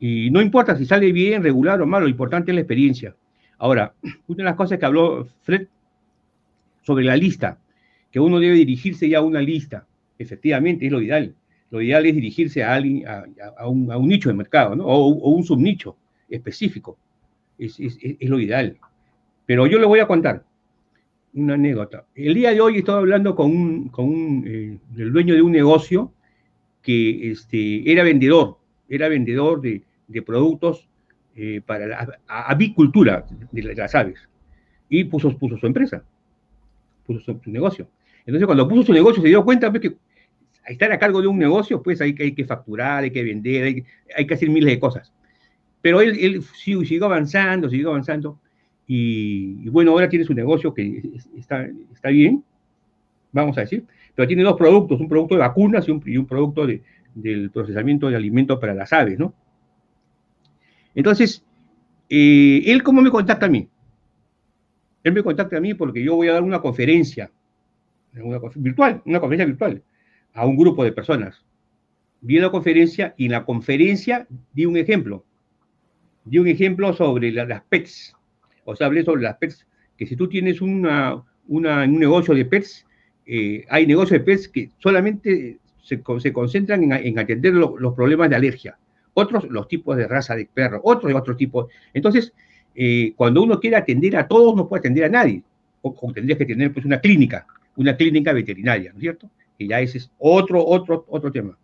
[0.00, 3.14] Y no importa si sale bien, regular o mal, lo importante es la experiencia.
[3.62, 3.94] Ahora,
[4.26, 5.68] una de las cosas que habló Fred
[6.82, 7.60] sobre la lista,
[8.10, 9.86] que uno debe dirigirse ya a una lista,
[10.18, 11.32] efectivamente es lo ideal.
[11.70, 14.84] Lo ideal es dirigirse a alguien, a, un, nicho de mercado, ¿no?
[14.84, 15.96] o, un subnicho
[16.28, 16.98] específico.
[17.56, 17.78] Es,
[18.22, 18.78] lo ideal.
[19.46, 20.44] Pero yo le voy a contar
[21.32, 22.04] una anécdota.
[22.16, 23.52] El día de hoy estaba hablando con,
[23.96, 26.12] un, eh, el dueño de un negocio
[26.82, 30.88] que este, era vendedor, era vendedor de, de productos
[31.34, 34.28] eh, para la avicultura de, las aves.
[34.88, 36.04] Y puso, su empresa,
[37.06, 37.88] puso su, negocio.
[38.26, 39.96] Entonces, cuando puso su negocio, se dio cuenta pues, que
[40.66, 44.34] estar a cargo de un negocio, pues hay que, facturar, hay que vender, hay, que
[44.34, 45.12] hacer miles de cosas.
[45.80, 48.38] Pero él, siguió avanzando, siguió avanzando.
[48.86, 51.02] Y, bueno, ahora tiene su negocio que
[51.38, 51.66] está,
[52.10, 52.44] bien,
[53.32, 56.26] vamos a decir, pero tiene dos productos, un producto de vacunas y un, y un
[56.26, 56.82] producto de,
[57.14, 59.34] del procesamiento de alimentos para las aves, ¿no?
[60.94, 61.44] Entonces,
[62.08, 63.68] eh, ¿él cómo me contacta a mí?
[65.02, 67.30] Él me contacta a mí porque yo voy a dar una conferencia
[68.20, 69.82] una virtual, una conferencia virtual,
[70.34, 71.44] a un grupo de personas.
[72.20, 75.24] Vi la conferencia y en la conferencia di un ejemplo.
[76.24, 78.14] Di un ejemplo sobre las pets.
[78.64, 81.62] O sea, hablé sobre las pets, que si tú tienes una, un
[81.98, 82.86] negocio de pets,
[83.26, 88.36] eh, hay negocios de pets que solamente se, se concentran en, atender los problemas de
[88.36, 88.78] alergia.
[89.14, 91.66] Otros, los tipos de raza de perro, otros de otros tipos.
[91.92, 92.32] Entonces,
[92.74, 95.42] eh, cuando uno quiere atender a todos, no puede atender a nadie.
[95.82, 97.46] O, tendrías que tener pues, una clínica,
[97.76, 99.30] una clínica veterinaria, ¿no es cierto?
[99.58, 101.58] Y ya ese es otro, otro, otro tema.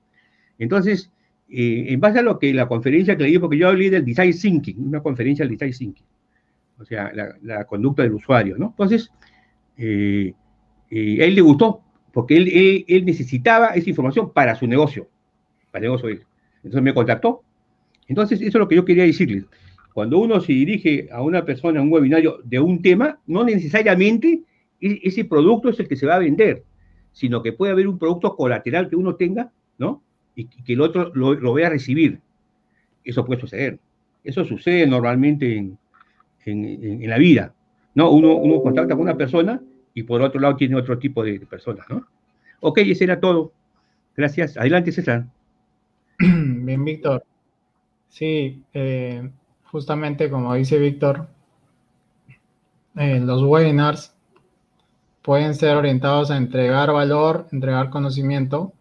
[0.59, 1.11] Entonces,
[1.49, 4.05] eh, en base a lo que la conferencia que le di, porque yo hablé del
[4.05, 6.07] design thinking, una conferencia del design thinking,
[6.79, 8.67] o sea, la, conducta del usuario, ¿no?
[8.67, 9.11] Entonces,
[9.77, 10.35] eh,
[10.91, 11.83] a él le gustó,
[12.13, 15.09] porque él, él, necesitaba esa información para su negocio,
[15.71, 16.28] para el negocio de él.
[16.59, 17.43] Entonces me contactó.
[18.09, 19.45] Entonces, eso es lo que yo quería decirles.
[19.93, 24.43] Cuando uno se dirige a una persona, a un webinario de un tema, no necesariamente
[24.81, 26.63] e-, ese producto es el que se va a vender,
[27.13, 30.03] sino que puede haber un producto colateral que uno tenga, ¿no?
[30.35, 32.21] Y que el otro lo, vea recibir.
[33.05, 33.79] Eso puede suceder.
[34.23, 35.79] Eso sucede normalmente en,
[36.45, 37.55] en, la vida,
[37.95, 38.11] ¿no?
[38.11, 39.61] Uno, uno contacta con una persona
[39.95, 42.07] y por otro lado tiene otro tipo de personas, ¿no?
[42.61, 43.53] Ok, ese era todo.
[44.17, 44.57] Gracias.
[44.57, 45.27] Adelante, César.
[46.21, 47.25] Bien, Víctor.
[48.09, 49.31] Sí, eh,
[49.71, 51.29] justamente como dice Víctor,
[52.97, 54.13] eh, los webinars
[55.23, 58.73] pueden ser orientados a entregar valor, entregar conocimiento,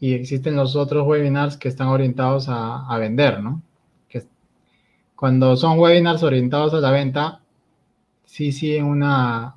[0.00, 3.62] y existen los otros webinars que están orientados a, vender, ¿no?
[4.08, 4.24] Que
[5.14, 7.42] cuando son webinars orientados a la venta,
[8.24, 9.54] sí siguen una,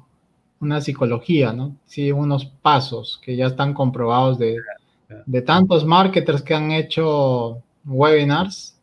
[0.60, 1.76] una psicología, ¿no?
[1.86, 4.58] Siguen unos pasos que ya están comprobados de,
[5.26, 8.78] de tantos marketers que han hecho webinars,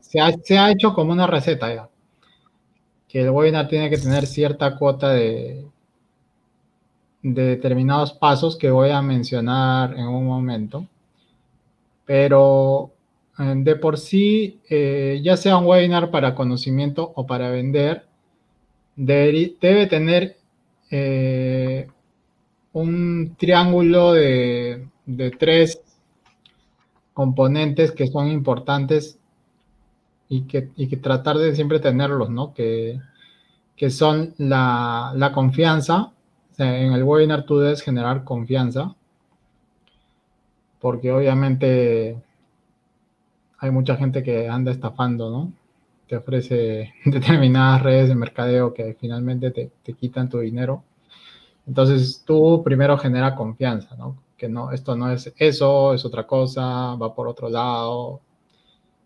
[0.00, 1.88] se, ha, hecho como una receta ya
[3.14, 5.64] que el webinar tiene que tener cierta cuota de,
[7.22, 10.84] de determinados pasos que voy a mencionar en un momento.
[12.04, 12.90] Pero
[13.38, 18.04] eh, de por sí, eh, ya sea un webinar para conocimiento o para vender,
[18.96, 20.36] debe, tener
[20.90, 21.86] eh,
[22.74, 25.80] un triángulo de, de, tres
[27.14, 29.18] componentes que son importantes
[30.28, 32.52] y que, y que tratar de siempre tenerlos, ¿no?
[32.52, 33.00] Que,
[33.76, 36.12] que son la, la confianza.
[36.58, 38.94] en el webinar tú debes generar confianza,
[40.80, 42.20] porque obviamente
[43.58, 45.52] hay mucha gente que anda estafando, ¿no?
[46.08, 50.82] Te ofrece determinadas redes de mercadeo que finalmente te, te quitan tu dinero.
[51.66, 54.22] Entonces tú primero genera confianza, ¿no?
[54.36, 58.20] Que no, esto no es eso, es otra cosa, va por otro lado,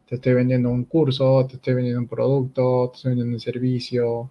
[0.08, 4.30] te estoy vendiendo un curso, te estoy vendiendo un producto, te estoy vendiendo un servicio,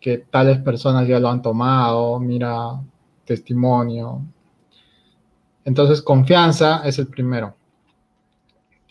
[0.00, 2.80] que tales personas ya lo han tomado, mira,
[3.24, 4.22] testimonio.
[5.64, 7.56] Entonces, confianza es el primero.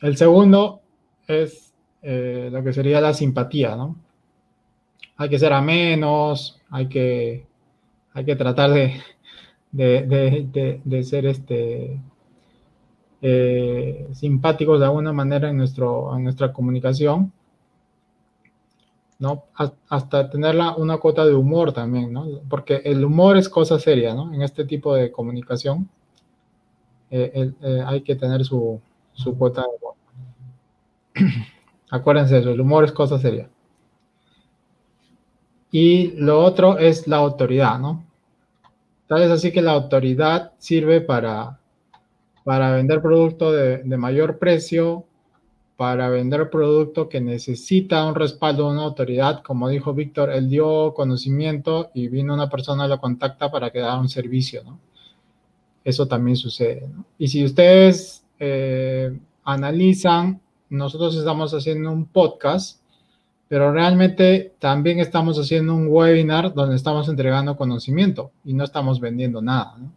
[0.01, 0.81] El segundo
[1.27, 3.95] es eh, lo que sería la simpatía, ¿no?
[5.17, 7.47] Hay que ser a menos, hay que,
[8.15, 9.01] hay que tratar de,
[11.03, 11.99] ser este,
[13.21, 17.33] eh, simpáticos de alguna manera en, nuestra comunicación.
[19.89, 22.25] Hasta tener una cuota de humor también, ¿no?
[22.49, 24.33] Porque el humor es cosa seria, ¿no?
[24.33, 25.89] En este tipo de comunicación
[27.11, 28.79] eh, eh, hay que tener su,
[29.13, 29.95] su cuota de humor.
[31.89, 33.49] Acuérdense de eso, el humor es cosa seria.
[35.69, 38.04] Y lo otro es la autoridad, ¿no?
[39.07, 41.59] Tal vez así que la autoridad sirve para
[42.45, 45.03] para vender producto de, mayor precio,
[45.77, 50.93] para vender producto que necesita un respaldo de una autoridad, como dijo Víctor, él dio
[50.93, 54.79] conocimiento y vino una persona lo contacta para que haga un servicio, ¿no?
[55.83, 56.87] Eso también sucede.
[57.17, 60.39] Y si ustedes eh, analizan,
[60.69, 62.79] nosotros estamos haciendo un podcast,
[63.47, 69.41] pero realmente también estamos haciendo un webinar donde estamos entregando conocimiento y no estamos vendiendo
[69.41, 69.91] nada, ¿no?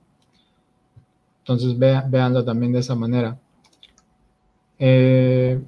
[1.41, 3.39] Entonces, veanlo también de esa manera.
[4.79, 5.59] Eh,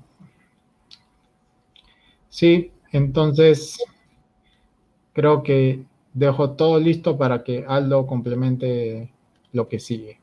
[2.28, 3.83] sí, entonces
[5.14, 9.11] creo que dejo todo listo para que Aldo complemente
[9.53, 10.20] lo que sigue.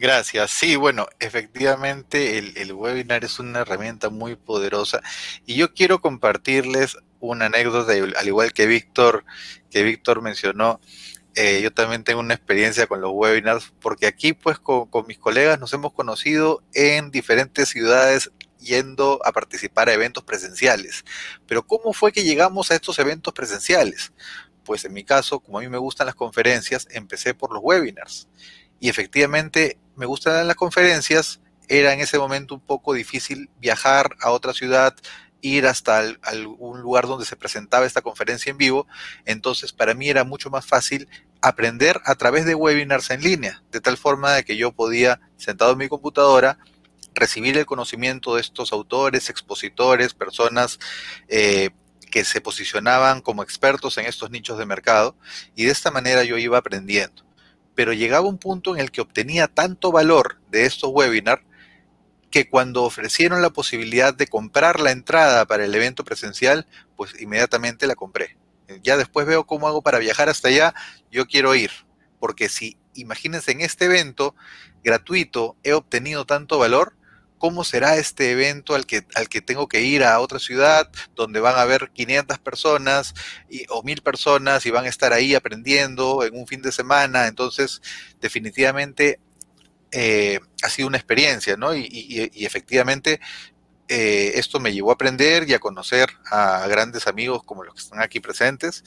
[0.00, 0.52] Gracias.
[0.52, 5.02] Sí, bueno, efectivamente el, el, webinar es una herramienta muy poderosa
[5.44, 9.26] y yo quiero compartirles una anécdota, al igual que Víctor,
[9.70, 10.80] que Víctor mencionó,
[11.34, 15.60] eh, yo también tengo una experiencia con los webinars, porque aquí pues con, mis colegas
[15.60, 21.04] nos hemos conocido en diferentes ciudades yendo a participar a eventos presenciales.
[21.46, 24.14] Pero ¿cómo fue que llegamos a estos eventos presenciales?
[24.64, 28.28] pues en mi caso, como a mí me gustan las conferencias, empecé por los webinars.
[28.80, 34.30] Y efectivamente me gustan las conferencias, era en ese momento un poco difícil viajar a
[34.30, 34.96] otra ciudad,
[35.42, 38.86] ir hasta algún lugar donde se presentaba esta conferencia en vivo,
[39.24, 41.08] entonces para mí era mucho más fácil
[41.40, 45.78] aprender a través de webinars en línea, de tal forma que yo podía, sentado en
[45.78, 46.58] mi computadora,
[47.14, 50.78] recibir el conocimiento de estos autores, expositores, personas
[51.28, 51.70] eh,
[52.10, 55.16] que se posicionaban como expertos en estos nichos de mercado,
[55.54, 57.29] y de esta manera yo iba aprendiendo.
[57.74, 61.42] Pero llegaba un punto en el que obtenía tanto valor de estos webinars
[62.30, 66.66] que cuando ofrecieron la posibilidad de comprar la entrada para el evento presencial,
[66.96, 68.36] pues inmediatamente la compré.
[68.82, 70.74] Ya después veo cómo hago para viajar hasta allá,
[71.10, 71.72] yo quiero ir,
[72.20, 74.36] porque si, imagínense, en este evento
[74.84, 76.94] gratuito he obtenido tanto valor,
[77.40, 81.40] ¿cómo será este evento al que, al que tengo que ir a otra ciudad donde
[81.40, 83.14] van a haber 500 personas
[83.48, 87.26] y, o 1000 personas y van a estar ahí aprendiendo en un fin de semana?
[87.26, 87.80] Entonces,
[88.20, 89.18] definitivamente
[89.90, 91.74] eh, ha sido una experiencia, ¿no?
[91.74, 93.20] Y, efectivamente
[93.88, 97.80] eh, esto me llevó a aprender y a conocer a grandes amigos como los que
[97.80, 98.84] están aquí presentes.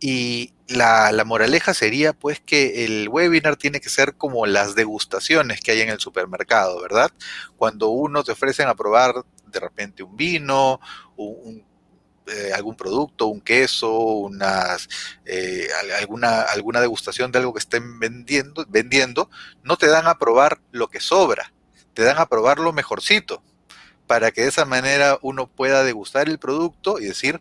[0.00, 5.72] Y la, moraleja sería pues que el webinar tiene que ser como las degustaciones que
[5.72, 7.10] hay en el supermercado, ¿verdad?
[7.56, 10.80] Cuando uno te ofrecen a probar de repente un vino,
[11.16, 11.64] un,
[12.26, 14.88] eh, algún producto, un queso, unas,
[15.24, 15.68] eh,
[15.98, 19.30] alguna, alguna degustación de algo que estén vendiendo, vendiendo,
[19.62, 21.52] no te dan a probar lo que sobra,
[21.94, 23.44] te dan a probar lo mejorcito,
[24.08, 27.40] para que de esa manera uno pueda degustar el producto y decir,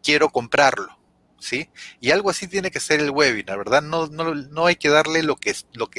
[0.00, 0.99] quiero comprarlo.
[1.40, 1.70] ¿Sí?
[2.00, 3.82] Y algo así tiene que ser el webinar, ¿verdad?
[3.82, 5.54] No, hay que darle lo que,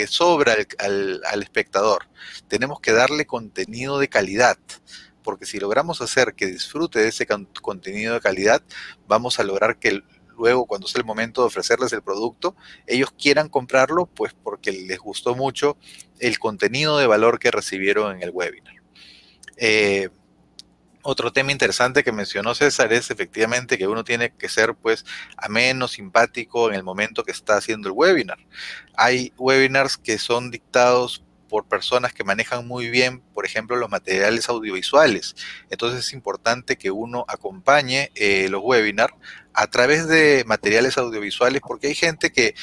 [0.08, 2.08] sobra al, espectador.
[2.48, 4.58] Tenemos que darle contenido de calidad
[5.24, 7.28] porque si logramos hacer que disfrute de ese
[7.62, 8.64] contenido de calidad,
[9.08, 10.02] vamos a lograr que
[10.42, 12.56] luego cuando sea el momento de ofrecerles el producto,
[12.88, 15.78] ellos quieran comprarlo, pues porque les gustó mucho
[16.20, 18.76] el contenido de valor que recibieron en el webinar.
[19.58, 20.10] Eh,
[21.04, 25.06] otro tema interesante que mencionó César es efectivamente que uno tiene que ser pues
[25.38, 28.38] ameno, simpático en el momento que está haciendo el webinar.
[28.96, 34.48] Hay webinars que son dictados por personas que manejan muy bien, por ejemplo, los materiales
[34.48, 35.36] audiovisuales.
[35.70, 39.14] Entonces es importante que uno acompañe eh, los webinars
[39.54, 42.56] a través de materiales audiovisuales, porque hay gente que,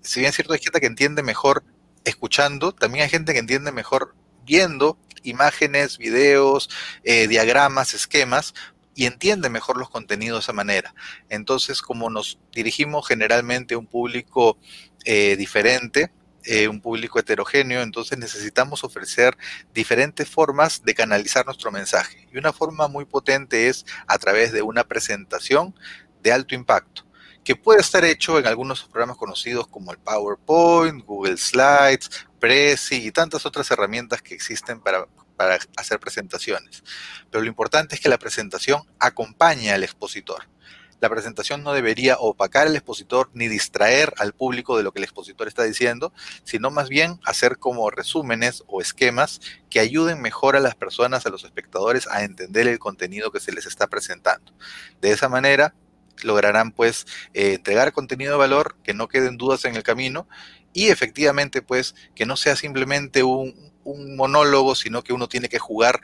[0.00, 1.62] si bien es cierto, hay gente que entiende mejor
[2.04, 6.70] escuchando, también hay gente que entiende mejor viendo imágenes, videos,
[7.04, 8.54] eh, diagramas, esquemas,
[8.94, 10.94] y entiende mejor los contenidos de esa manera.
[11.28, 14.58] Entonces, como nos dirigimos generalmente a un público
[15.04, 16.10] eh, diferente,
[16.44, 19.36] eh, un público heterogéneo, entonces necesitamos ofrecer
[19.72, 22.28] diferentes formas de canalizar nuestro mensaje.
[22.32, 25.74] Y una forma muy potente es a través de una presentación
[26.22, 27.06] de alto impacto,
[27.44, 32.10] que puede estar hecho en algunos programas conocidos como el PowerPoint, Google Slides,
[32.42, 36.82] Prezi y tantas otras herramientas que existen para, para hacer presentaciones.
[37.30, 40.48] Pero lo importante es que la presentación acompañe al expositor
[41.02, 45.04] la presentación no debería opacar al expositor ni distraer al público de lo que el
[45.04, 46.12] expositor está diciendo,
[46.44, 51.30] sino más bien hacer como resúmenes o esquemas que ayuden mejor a las personas, a
[51.30, 54.52] los espectadores, a entender el contenido que se les está presentando.
[55.00, 55.74] De esa manera
[56.22, 60.28] lograrán pues eh, entregar contenido de valor, que no queden dudas en el camino
[60.72, 66.00] y efectivamente pues que no sea simplemente un, monólogo, sino que uno tiene que jugar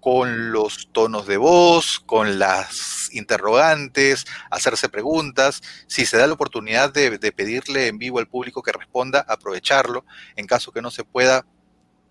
[0.00, 5.62] con los tonos de voz, con las interrogantes, hacerse preguntas.
[5.86, 10.04] Si se da la oportunidad de, pedirle en vivo al público que responda, aprovecharlo.
[10.34, 11.46] En caso que no se pueda,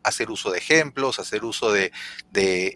[0.05, 1.91] hacer uso de ejemplos, hacer uso de,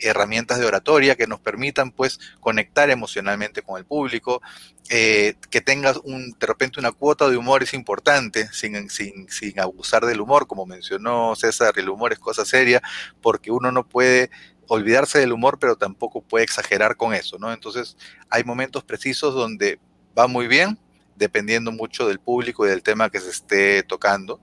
[0.02, 4.42] herramientas de oratoria que nos permitan pues conectar emocionalmente con el público,
[4.90, 9.60] eh, que tenga un, de repente una cuota de humor es importante, sin, sin, sin
[9.60, 12.82] abusar del humor, como mencionó César, el humor es cosa seria,
[13.22, 14.32] porque uno no puede
[14.68, 17.54] olvidarse del humor, pero tampoco puede exagerar con eso, ¿no?
[17.54, 17.96] Entonces,
[18.30, 19.80] hay momentos precisos donde
[20.18, 20.80] va muy bien,
[21.16, 24.40] dependiendo mucho del público y del tema que se esté tocando.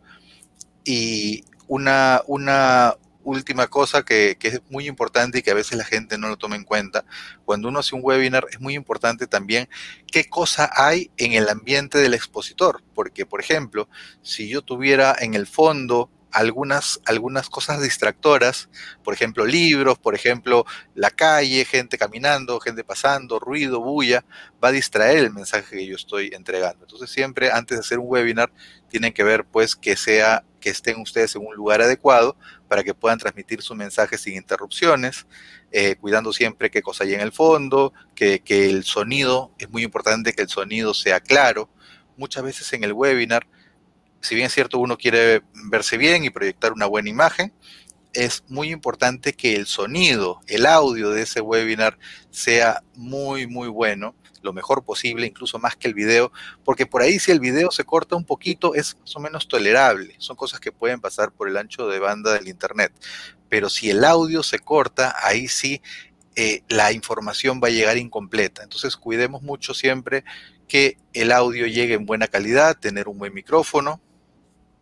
[0.84, 2.94] Y una, una
[3.24, 6.36] última cosa que, que, es muy importante y que a veces la gente no lo
[6.36, 7.04] toma en cuenta,
[7.44, 9.68] cuando uno hace un webinar es muy importante también
[10.10, 13.88] qué cosa hay en el ambiente del expositor, porque por ejemplo,
[14.22, 18.68] si yo tuviera en el fondo algunas, algunas cosas distractoras,
[19.02, 24.22] por ejemplo, libros, por ejemplo, la calle, gente caminando, gente pasando, ruido, bulla,
[24.62, 26.84] va a distraer el mensaje que yo estoy entregando.
[26.84, 28.52] Entonces, siempre antes de hacer un webinar,
[28.89, 32.37] tienen que ver pues que sea que estén ustedes en un lugar adecuado
[32.68, 35.26] para que puedan transmitir su mensaje sin interrupciones,
[35.70, 39.84] eh, cuidando siempre qué cosa hay en el fondo, que, que el sonido, es muy
[39.84, 41.68] importante que el sonido sea claro,
[42.16, 43.47] muchas veces en el webinar,
[44.20, 47.53] si bien es cierto uno quiere verse bien y proyectar una buena imagen,
[48.12, 51.99] es muy importante que el sonido, el audio de ese webinar
[52.30, 54.14] sea muy, muy bueno,
[54.47, 56.32] lo mejor posible, incluso más que el video,
[56.64, 60.14] porque por ahí si el video se corta un poquito es más o menos tolerable,
[60.18, 62.92] son cosas que pueden pasar por el ancho de banda del Internet,
[63.51, 65.82] pero si el audio se corta, ahí sí
[66.34, 68.62] eh, la información va a llegar incompleta.
[68.62, 70.24] Entonces cuidemos mucho siempre
[70.68, 74.01] que el audio llegue en buena calidad, tener un buen micrófono,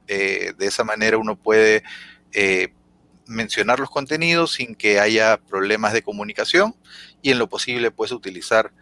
[0.07, 1.83] eh, de esa manera uno puede...
[2.33, 2.73] Eh,
[3.27, 6.77] mencionar los contenidos sin que haya problemas de comunicación
[7.23, 8.73] y en lo posible puedes utilizar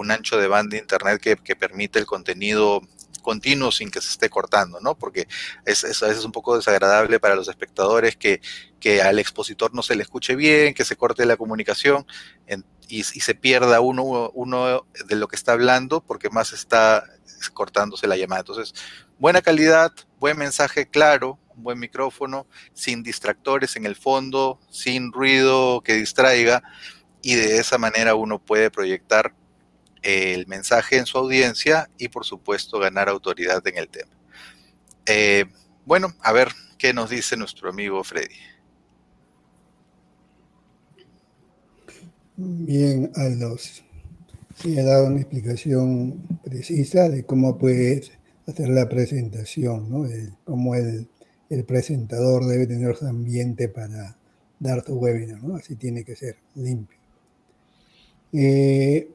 [0.00, 2.80] un ancho de banda de internet que, permite el contenido
[3.22, 4.96] continuo sin que se esté cortando, ¿no?
[4.96, 5.28] Porque
[5.66, 8.40] es, a veces es un poco desagradable para los espectadores que,
[9.02, 12.06] al expositor no se le escuche bien, que se corte la comunicación
[12.88, 17.04] y, se pierda uno, uno de lo que está hablando porque más está
[17.52, 18.40] cortándose la llamada.
[18.40, 18.74] Entonces,
[19.18, 25.94] buena calidad, buen mensaje claro, buen micrófono, sin distractores en el fondo, sin ruido que
[25.94, 26.62] distraiga,
[27.22, 29.34] y de esa manera uno puede proyectar
[30.02, 34.12] el mensaje en su audiencia y por supuesto ganar autoridad en el tema.
[35.06, 35.44] Eh,
[35.84, 36.48] bueno, a ver
[36.78, 38.36] qué nos dice nuestro amigo Freddy.
[42.36, 43.84] Bien, Aldos.
[44.56, 48.12] Sí, he dado una explicación precisa de cómo puedes
[48.46, 50.08] hacer la presentación, ¿no?
[50.44, 51.08] cómo el,
[51.50, 54.16] el presentador debe tener su ambiente para
[54.58, 55.56] dar su webinar, ¿no?
[55.56, 56.98] Así tiene que ser, limpio.
[58.32, 59.08] Eh,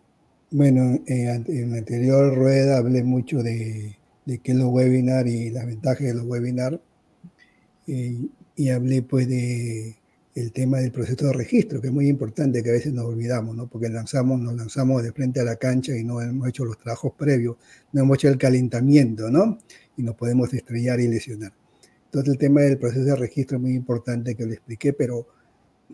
[0.55, 5.49] bueno, eh, en la anterior rueda hablé mucho de, de qué es los webinars y
[5.49, 6.79] las ventajas de los webinars.
[7.87, 8.17] Eh,
[8.55, 9.97] y hablé pues de
[10.33, 13.53] el tema del proceso de registro, que es muy importante, que a veces nos olvidamos,
[13.53, 13.67] ¿no?
[13.67, 17.11] Porque lanzamos, nos lanzamos de frente a la cancha y no hemos hecho los trabajos
[17.17, 17.57] previos,
[17.91, 19.57] no hemos hecho el calentamiento, ¿no?
[19.97, 21.51] Y nos podemos estrellar y lesionar.
[22.05, 25.27] Entonces el tema del proceso de registro es muy importante que lo expliqué, pero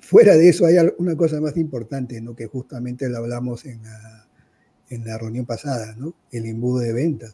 [0.01, 2.35] fuera de eso hay una cosa más importante, ¿no?
[2.35, 4.27] que justamente lo hablamos en la,
[4.91, 6.13] en la reunión pasada, ¿no?
[6.31, 7.33] el embudo de ventas.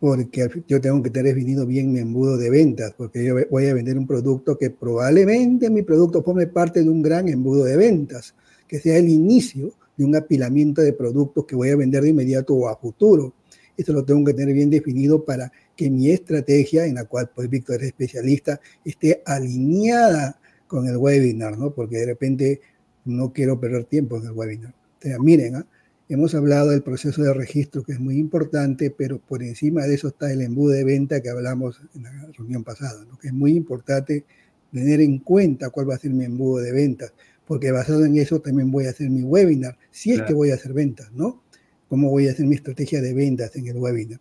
[0.00, 3.74] Porque yo tengo que tener definido bien mi embudo de ventas, porque yo voy a
[3.74, 8.34] vender un producto que probablemente mi producto forme parte de un gran embudo de ventas,
[8.66, 12.54] que sea el inicio de un apilamiento de productos que voy a vender de inmediato
[12.54, 13.34] o a futuro.
[13.76, 17.48] Esto lo tengo que tener bien definido para que mi estrategia, en la cual pues
[17.48, 21.72] Víctor es especialista, esté alineada con el webinar, ¿no?
[21.72, 22.60] Porque de repente
[23.04, 24.74] no quiero perder tiempo en el webinar.
[25.20, 25.66] miren, ¿ah?
[26.14, 30.08] Hemos hablado del proceso de registro que es muy importante, pero por encima de eso
[30.08, 33.18] está el embudo de venta que hablamos en la reunión pasada, ¿no?
[33.18, 34.24] que es muy importante
[34.72, 37.14] tener en cuenta cuál va a ser mi embudo de ventas,
[37.46, 40.54] porque basado en eso también voy a hacer mi webinar, si es que voy a
[40.54, 41.42] hacer ventas, ¿no?
[41.88, 44.20] ¿Cómo voy a hacer mi estrategia de ventas en el webinar?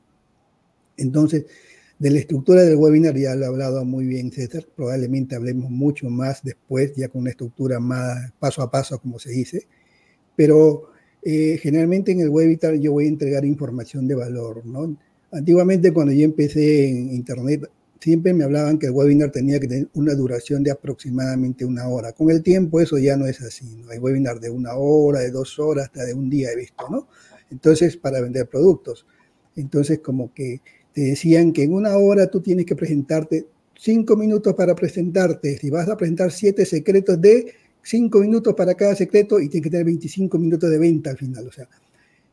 [0.97, 1.45] Entonces,
[1.99, 6.09] de la estructura del webinar ya lo ha hablado muy bien César, probablemente hablemos mucho
[6.09, 9.67] más después, ya con una estructura más paso a paso, como se dice,
[10.35, 10.90] pero
[11.23, 14.97] eh, generalmente en el webinar yo voy a entregar información de valor, ¿no?
[15.31, 17.69] Antiguamente cuando yo empecé en Internet,
[17.99, 22.11] siempre me hablaban que el webinar tenía que tener una duración de aproximadamente una hora.
[22.13, 23.91] Con el tiempo eso ya no es así, ¿no?
[23.91, 27.07] Hay webinar de una hora, de dos horas, hasta de un día he visto, ¿no?
[27.51, 29.05] Entonces, para vender productos.
[29.55, 30.61] Entonces, como que
[30.93, 33.45] te decían que en una hora tú tienes que presentarte
[33.75, 35.57] cinco minutos para presentarte.
[35.57, 37.53] Si vas a presentar siete secretos de
[37.83, 41.47] cinco minutos para cada secreto y tienes que tener 25 minutos de venta al final.
[41.47, 41.67] O sea,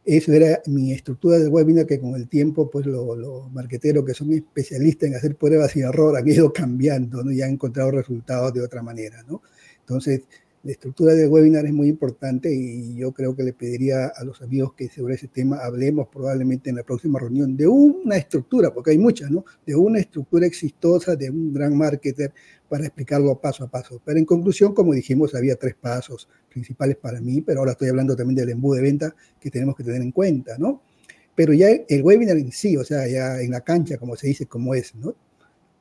[0.04, 4.32] eso era mi estructura del webinar que con el tiempo, pues los marqueteros que son
[4.32, 7.30] especialistas en hacer pruebas y error han ido cambiando, ¿no?
[7.30, 9.42] Y han encontrado resultados de otra manera, ¿no?
[9.80, 10.22] Entonces,
[10.64, 14.42] la estructura del webinar es muy importante y yo creo que le pediría a los
[14.42, 18.90] amigos que sobre ese tema hablemos probablemente en la próxima reunión de una estructura, porque
[18.90, 19.44] hay muchas, ¿no?
[19.64, 22.32] De una estructura exitosa, de un gran marketer
[22.68, 24.02] para explicarlo paso a paso.
[24.04, 28.16] Pero en conclusión, como dijimos, había tres pasos principales para mí, pero ahora estoy hablando
[28.16, 30.82] también del embudo de venta que tenemos que tener en cuenta, ¿no?
[31.36, 34.46] Pero ya el webinar en sí, o sea, ya en la cancha, como se dice,
[34.46, 35.14] como es, ¿no?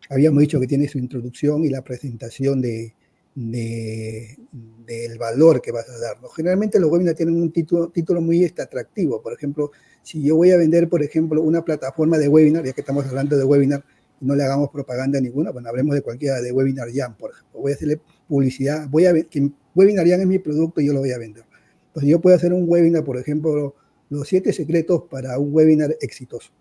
[0.09, 2.93] Habíamos dicho que tiene su introducción y la presentación de,
[3.38, 6.18] del valor que vas a dar.
[6.36, 9.22] Generalmente los webinars tienen un título, título muy este, atractivo.
[9.22, 9.72] Por ejemplo,
[10.02, 13.38] si yo voy a vender, por ejemplo, una plataforma de webinar, ya que estamos hablando
[13.38, 13.84] de webinar,
[14.22, 17.62] no le hagamos propaganda ninguna, bueno, hablemos de cualquiera de Webinar Jam, por ejemplo.
[17.62, 21.02] Voy a hacerle publicidad, voy a que Webinar Jam es mi producto y yo lo
[21.02, 21.44] voy a vender.
[21.90, 23.76] Entonces yo puedo hacer un webinar, por ejemplo,
[24.10, 26.52] los siete secretos para un webinar exitoso.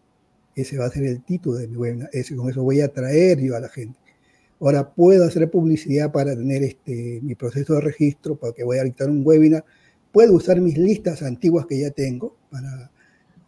[0.55, 2.11] Ese va a ser el título de mi webinar.
[2.13, 3.99] Ese, con eso voy a atraer yo a la gente.
[4.59, 9.11] Ahora puedo hacer publicidad para tener este, mi proceso de registro, porque voy a dictar
[9.11, 9.65] un webinar.
[10.13, 12.91] Puedo usar mis listas antiguas que ya tengo para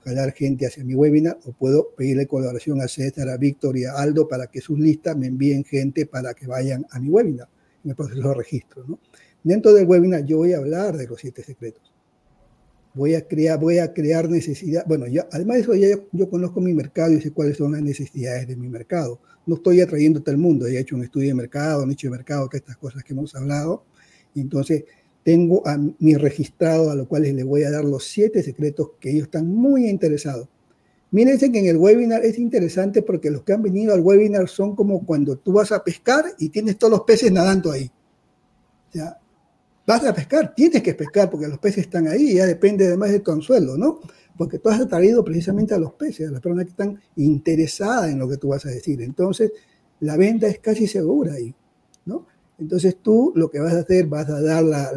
[0.04, 3.92] jalar gente hacia mi webinar o puedo pedirle colaboración a César, a Víctor y a
[3.92, 7.48] Aldo para que sus listas me envíen gente para que vayan a mi webinar
[7.84, 8.84] en el proceso de registro.
[8.86, 8.98] ¿no?
[9.42, 11.87] Dentro del webinar yo voy a hablar de los siete secretos.
[12.94, 14.84] Voy a crear, voy a crear necesidad.
[14.86, 17.82] Bueno, yo, además de eso, ya yo, conozco mi mercado y sé cuáles son las
[17.82, 19.20] necesidades de mi mercado.
[19.46, 22.12] No estoy atrayendo todo el mundo, he hecho un estudio de mercado, un nicho de
[22.12, 23.84] mercado, todas estas cosas que hemos hablado.
[24.34, 24.84] Entonces
[25.22, 29.10] tengo a mi registrado a los cuales le voy a dar los siete secretos que
[29.10, 30.48] ellos están muy interesados.
[31.10, 34.76] Mírense que en el webinar es interesante porque los que han venido al webinar son
[34.76, 37.90] como cuando tú vas a pescar y tienes todos los peces nadando ahí.
[38.88, 39.18] O sea,
[39.88, 43.20] vas a pescar, tienes que pescar porque los peces están ahí, ya depende además de
[43.20, 44.00] tu anzuelo, ¿no?
[44.36, 48.18] Porque tú has atraído precisamente a los peces, a las personas que están interesadas en
[48.18, 49.00] lo que tú vas a decir.
[49.00, 49.50] Entonces,
[50.00, 51.54] la venta es casi segura ahí,
[52.04, 52.26] ¿no?
[52.58, 54.92] Entonces tú lo que vas a hacer, vas a dar la,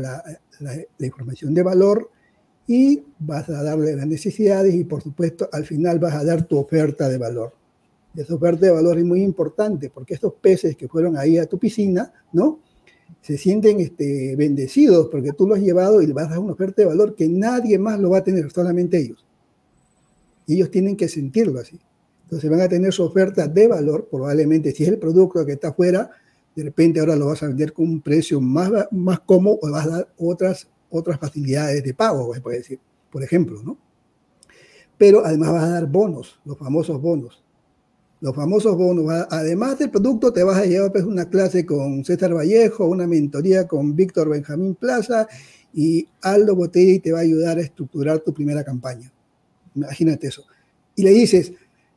[0.60, 2.10] la información de valor
[2.68, 6.58] y vas a darle las necesidades y por supuesto al final vas a dar tu
[6.58, 7.54] oferta de valor.
[8.14, 11.46] Y esa oferta de valor es muy importante porque estos peces que fueron ahí a
[11.46, 12.60] tu piscina, ¿no?
[13.22, 16.54] Se sienten este, bendecidos porque tú lo has llevado y le vas a dar una
[16.54, 19.26] oferta de valor que nadie más lo va a tener, solamente ellos.
[20.48, 21.80] Ellos tienen que sentirlo así.
[22.24, 25.70] Entonces van a tener su oferta de valor, probablemente si es el producto que está
[25.70, 26.10] afuera,
[26.56, 29.86] de repente ahora lo vas a vender con un precio más, más cómodo o vas
[29.86, 32.80] a dar otras, otras facilidades de pago, puede decir,
[33.12, 33.78] por ejemplo, ¿no?
[34.98, 37.44] Pero además vas a dar bonos, los famosos bonos
[38.22, 39.12] los famosos bonos.
[39.30, 43.68] Además del producto, te vas a llevar pues, una clase con César Vallejo, una mentoría
[43.68, 45.28] con Víctor Benjamín Plaza
[45.74, 49.12] y Aldo Botelli te va a ayudar a estructurar tu primera campaña.
[49.76, 50.46] Imagínate eso.
[50.96, 51.52] Y le dices,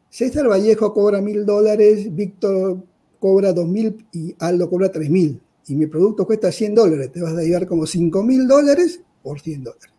[0.08, 2.78] César Vallejo cobra mil dólares, Víctor
[3.20, 5.40] cobra dos mil y Aldo cobra tres mil.
[5.66, 7.10] Y mi producto cuesta 100 dólares.
[7.10, 9.94] Te vas a llevar como cinco mil dólares por 100 dólares.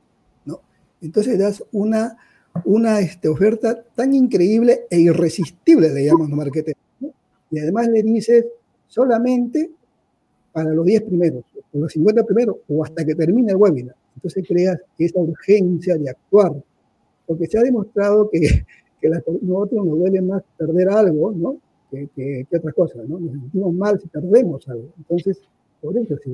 [0.45, 0.61] ¿no?
[1.01, 2.17] Entonces das una
[2.64, 6.82] una este, oferta tan increíble e irresistible, le llamamos los marketeros.
[7.51, 8.45] Y además le dices
[8.88, 9.70] solamente
[10.51, 11.43] para los 10 primeros,
[11.74, 13.95] o los 50 primeros, o hasta que termine el webinar.
[14.16, 16.53] Entonces creas esa urgencia de actuar,
[17.28, 18.66] porque se ha demostrado que,
[19.01, 21.58] que a nosotros nos duele más perder algo, ¿no?
[21.91, 23.20] Que, que, que, otras cosas, ¿no?
[23.20, 24.89] Nos sentimos mal si perdemos algo.
[24.97, 25.41] Entonces,
[25.82, 26.34] por eso sí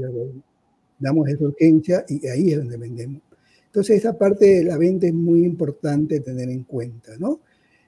[1.00, 3.22] damos esa urgencia y ahí es donde vendemos.
[3.72, 7.40] Entonces, esa parte de la venta es muy importante tener en cuenta, ¿no?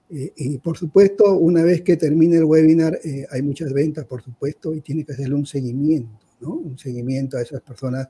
[0.09, 4.21] Eh, y por supuesto, una vez que termine el webinar, eh, hay muchas ventas, por
[4.21, 6.53] supuesto, y tiene que hacerle un seguimiento, ¿no?
[6.53, 8.07] Un seguimiento a esas personas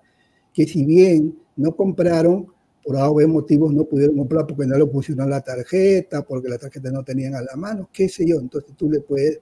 [0.53, 2.45] que si bien no compraron,
[2.83, 6.91] por algún motivos no pudieron comprar porque no lo pusieron la tarjeta, porque la tarjeta
[6.91, 8.39] no tenían a la mano, qué sé yo.
[8.39, 9.39] Entonces tú le puedes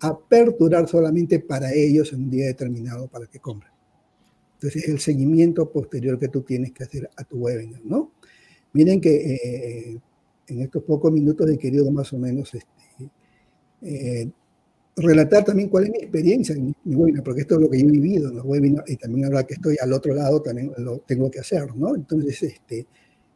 [0.00, 3.71] aperturar solamente para ellos en un día determinado para que compren.
[4.62, 8.12] Entonces, el seguimiento posterior que tú tienes que hacer a tu webinar, ¿no?
[8.74, 9.98] Miren que eh,
[10.46, 13.10] en estos pocos minutos he querido más o menos este,
[13.82, 14.30] eh,
[14.94, 17.88] relatar también cuál es mi experiencia en mi webinar, porque esto es lo que yo
[17.88, 20.98] he vivido en los webinars y también ahora que estoy al otro lado también lo
[20.98, 21.96] tengo que hacer, ¿no?
[21.96, 22.86] Entonces, este,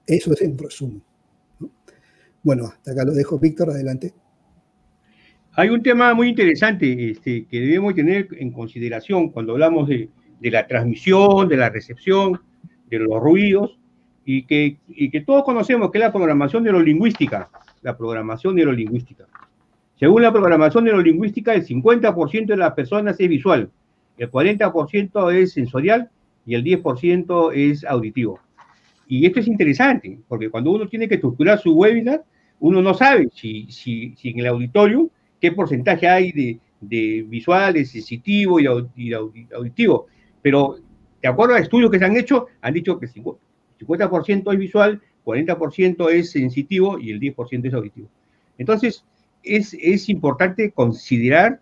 [0.06, 1.02] eso es en resumen.
[1.58, 1.70] ¿no?
[2.44, 3.36] Bueno, hasta acá lo dejo.
[3.40, 4.14] Víctor, adelante.
[5.54, 10.08] Hay un tema muy interesante este, que debemos tener en consideración cuando hablamos de,
[10.40, 12.40] de la transmisión, de la recepción,
[12.88, 13.78] de los ruidos,
[14.24, 17.48] y que, y que todos conocemos que es la programación neurolingüística,
[17.82, 19.26] la programación neurolingüística.
[19.98, 23.70] Según la programación neurolingüística, el 50% de las personas es visual,
[24.18, 26.10] el 40% es sensorial
[26.44, 28.40] y el 10% es auditivo.
[29.08, 32.24] Y esto es interesante, porque cuando uno tiene que estructurar su webinar,
[32.58, 35.08] uno no sabe si, si, si en el auditorio
[35.40, 40.06] qué porcentaje hay de, de visual, de sensitivo y auditivo.
[40.46, 40.76] Pero
[41.20, 46.08] de acuerdo a estudios que se han hecho, han dicho que 50% es visual, 40%
[46.12, 48.08] es sensitivo y el 10% es auditivo.
[48.56, 49.04] Entonces,
[49.42, 51.60] es, es, importante considerar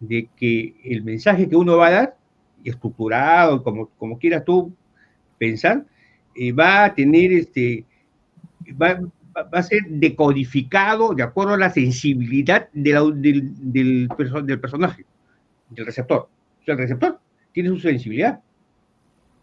[0.00, 2.16] de que el mensaje que uno va a dar,
[2.62, 4.70] estructurado, como, como quieras tú
[5.38, 5.86] pensar,
[6.34, 7.86] eh, va a tener este,
[8.70, 9.00] va,
[9.34, 14.08] va, a ser decodificado de acuerdo a la sensibilidad de del, del,
[14.44, 15.06] del personaje,
[15.70, 16.28] del receptor.
[16.60, 17.18] O sea, el receptor
[17.56, 18.38] tiene su sensibilidad.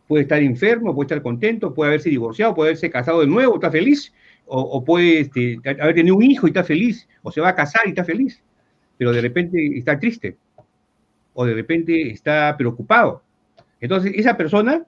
[0.08, 3.72] Puede estar enfermo, puede estar contento, puede haberse divorciado, puede haberse casado de nuevo, está
[3.72, 4.14] feliz,
[4.46, 7.88] o, puede este, haber tenido un hijo y está feliz, o se va a casar
[7.88, 8.40] y está feliz,
[9.00, 10.38] pero de repente está triste,
[11.34, 13.24] o de repente está preocupado.
[13.82, 14.86] Entonces, esa persona,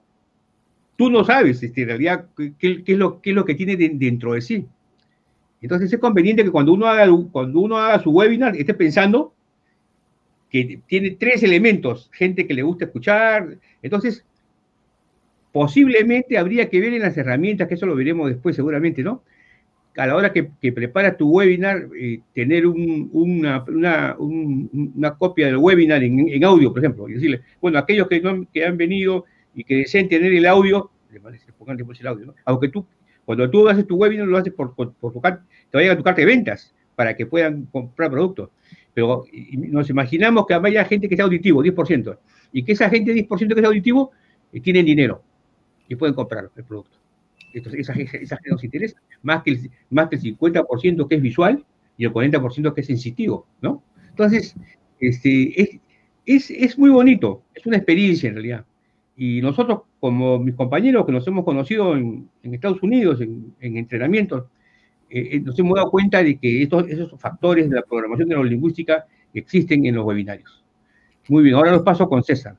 [0.94, 4.34] tú no sabes este, en realidad qué, es, lo, qué es lo que tiene dentro
[4.34, 4.68] de sí.
[5.60, 9.34] Entonces es conveniente que cuando uno haga, cuando uno haga su webinar esté pensando
[10.64, 14.24] que tiene tres elementos, gente que le gusta escuchar, entonces
[15.52, 19.22] posiblemente habría que ver en las herramientas, que eso lo veremos después seguramente, ¿no?
[19.96, 23.64] a la hora que, que preparas tu webinar, eh, tener una,
[25.18, 28.76] copia del webinar en, audio, por ejemplo, y decirle, bueno, aquellos que, no, que han
[28.76, 30.90] venido y que deseen tener el audio,
[31.58, 32.34] pongan después el audio, ¿no?
[32.44, 32.86] Aunque tú,
[33.24, 35.40] cuando tú haces tu webinar, lo haces por, por, por tu, te va
[35.72, 38.50] a llegar tu carta de ventas para que puedan comprar productos.
[38.96, 42.18] Pero nos imaginamos que haya gente que sea auditivo, 10%,
[42.50, 44.10] y que esa gente 10% que sea auditivo
[44.54, 45.22] eh, tienen dinero
[45.86, 46.96] y pueden comprar el producto.
[47.52, 51.20] Entonces, esa, esa gente nos interesa, más que, el, más que el 50% que es
[51.20, 51.62] visual
[51.98, 53.82] y el 40% que es sensitivo, ¿no?
[54.08, 54.56] Entonces,
[54.98, 55.78] este, es,
[56.24, 58.64] es, es muy bonito, es una experiencia en realidad.
[59.14, 64.44] Y nosotros, como mis compañeros que nos hemos conocido en, Estados Unidos, en entrenamientos,
[65.08, 66.84] eh, eh, nos hemos dado cuenta de que esos
[67.18, 70.64] factores de la programación neurolingüística existen en los webinarios.
[71.28, 72.56] Muy bien, ahora los paso con César.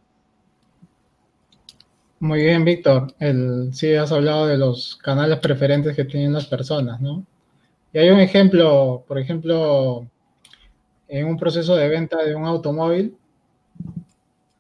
[2.20, 3.14] Muy bien, Víctor.
[3.72, 7.26] Sí, has hablado de los canales preferentes que tienen las personas, ¿no?
[7.94, 10.08] Y hay un ejemplo, por ejemplo,
[11.08, 13.16] en un proceso de venta de un automóvil,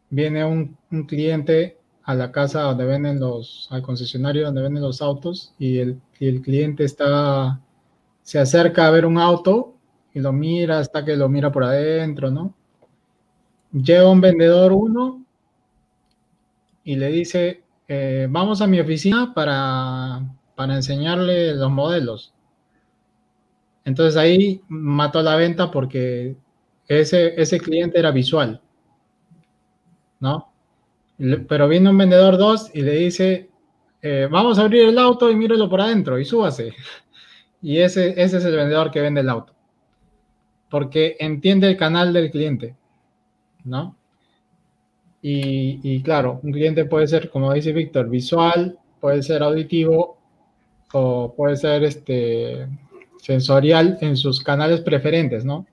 [0.09, 0.77] viene un,
[1.07, 5.99] cliente a la casa donde venden los, al concesionario donde venden los autos y el
[6.41, 7.59] cliente está,
[8.27, 9.75] se acerca a ver un auto
[10.13, 12.53] y lo mira hasta que lo mira por adentro, ¿no?
[13.71, 15.23] Llega un vendedor uno
[16.83, 20.23] y le dice, eh, vamos a mi oficina para,
[20.55, 22.33] para enseñarle los modelos.
[23.85, 26.35] Entonces ahí mató la venta porque
[26.85, 28.61] ese, ese cliente era visual,
[30.19, 30.51] ¿no?
[31.47, 33.49] Pero viene un vendedor 2 y le dice,
[34.01, 36.73] eh, vamos a abrir el auto y mírelo por adentro y súbase.
[37.61, 39.53] Y ese, ese es el vendedor que vende el auto.
[40.69, 42.75] Porque entiende el canal del cliente,
[43.63, 43.95] ¿no?
[45.21, 50.17] Y, claro, un cliente puede ser, como dice Víctor, visual, puede ser auditivo
[50.93, 52.67] o puede ser este,
[53.21, 55.65] sensorial en sus canales preferentes, ¿no?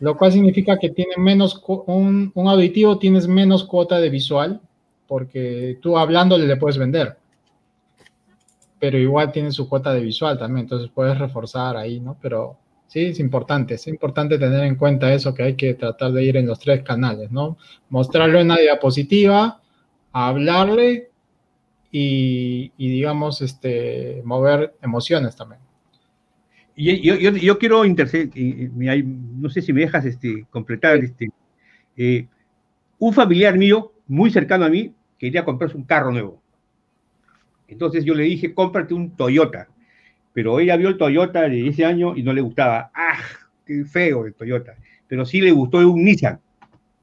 [0.00, 4.60] Lo cual significa que tiene menos, un, un auditivo tienes menos cuota de visual
[5.06, 7.18] porque tú hablándole le puedes vender,
[8.84, 12.18] pero igual tiene su cuota de visual también, entonces puedes reforzar ahí, ¿no?
[12.20, 16.22] Pero Sí, es importante, es importante tener en cuenta eso que hay que tratar de
[16.22, 17.56] ir en los tres canales, ¿no?
[17.88, 19.62] Mostrarlo en una diapositiva,
[20.12, 21.10] hablarle
[21.90, 25.62] y, digamos, este, mover emociones también.
[26.76, 28.28] Y yo, yo, quiero interceder,
[28.76, 31.30] no sé si me dejas este, completar, este,
[31.96, 32.28] eh,
[32.98, 36.43] un familiar mío, muy cercano a mí, quería comprarse un carro nuevo.
[37.74, 39.68] Entonces yo le dije, cómprate un Toyota
[40.34, 42.90] pero ella vio el Toyota de ese año y no le gustaba.
[42.92, 43.18] ¡Ah!
[43.64, 44.74] ¡Qué feo el Toyota!
[45.06, 46.40] Pero sí le gustó un Nissan,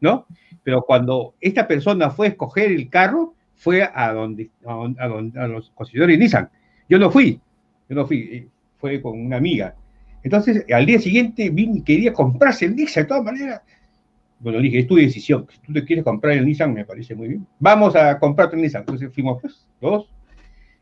[0.02, 0.28] ¿no?
[0.64, 6.20] Pero cuando esta persona fue a escoger el carro, fue a donde, a, los concesionarios
[6.20, 6.50] Nissan.
[6.90, 7.40] Yo no fui,
[7.88, 8.48] yo no fui, eh,
[8.78, 9.76] fue con una amiga.
[10.24, 13.62] Entonces, al día siguiente vine quería comprarse el Nissan de todas maneras.
[14.40, 15.48] Bueno, le dije, es tu decisión.
[15.50, 17.48] Si tú te quieres comprar el Nissan, me parece muy bien.
[17.60, 18.82] Vamos a comprarte el Nissan.
[18.82, 20.10] Entonces fuimos, pues, dos,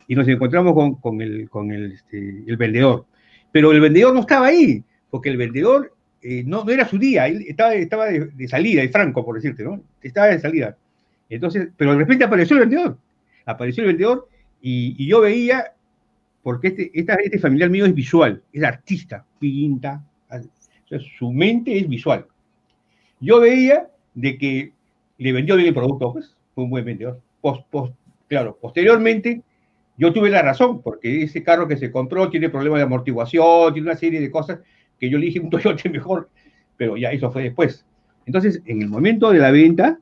[0.10, 3.06] y nos encontramos con, con, el, con el, este, el, vendedor.
[3.52, 5.94] Pero el vendedor no estaba ahí, porque el vendedor
[6.24, 9.64] eh, no, no, era su día, él estaba, estaba de, salida, de franco, por decirte,
[9.64, 9.84] ¿no?
[10.02, 10.76] Estaba de salida.
[11.30, 12.98] Entonces, pero de repente apareció el vendedor,
[13.46, 14.28] apareció el vendedor
[14.64, 15.74] y, y yo veía,
[16.42, 20.04] porque este, esta, este familiar mío es visual, es artista, pinta,
[21.20, 22.26] su mente es visual.
[23.20, 24.74] Yo veía de que
[25.20, 27.22] le vendió bien el producto, pues, fue un buen vendedor.
[27.42, 27.94] Post, post,
[28.28, 29.44] claro, posteriormente
[30.00, 33.90] yo tuve la razón, porque ese carro que se compró tiene problemas de amortiguación, tiene
[33.90, 34.60] una serie de cosas
[34.98, 36.30] que yo le dije un Toyota mejor,
[36.78, 37.86] pero ya eso fue después.
[38.26, 40.00] Entonces, en el momento de la venta,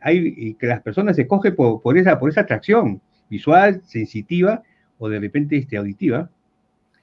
[0.00, 4.62] hay, que las personas se cogen por, esa, por esa atracción visual, sensitiva
[4.98, 6.30] o de repente este, auditiva.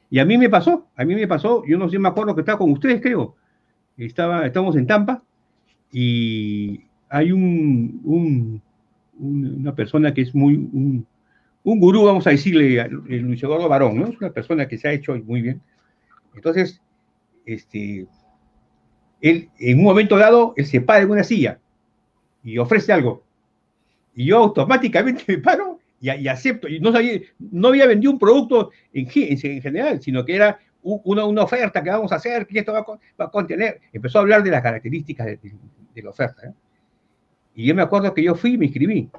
[0.10, 2.42] Y a mí me pasó, a mí me pasó, yo no sé, me acuerdo que
[2.42, 3.36] estaba con ustedes, creo.
[3.98, 5.22] Estaba, estábamos en Tampa
[5.92, 8.62] y hay un,
[9.20, 11.04] una persona que es muy,
[11.64, 14.08] gurú, vamos a decirle, el Luis Eduardo Barón, ¿no?
[14.08, 15.62] Es una persona que se ha hecho muy bien.
[16.36, 16.82] Entonces,
[17.46, 18.08] este,
[19.22, 21.60] él, en un momento dado, él se para en una silla
[22.44, 23.24] y ofrece algo.
[24.16, 26.68] Y yo automáticamente me paro y, acepto.
[26.68, 31.26] Y no, sabía, no había vendido un producto en, en, general, sino que era una,
[31.26, 32.86] una, oferta que vamos a hacer, que esto va
[33.18, 33.82] a, contener.
[33.92, 36.48] Empezó a hablar de las características de, la oferta.
[36.48, 36.54] ¿eh?
[37.56, 39.10] Y yo me acuerdo que yo fui y me inscribí.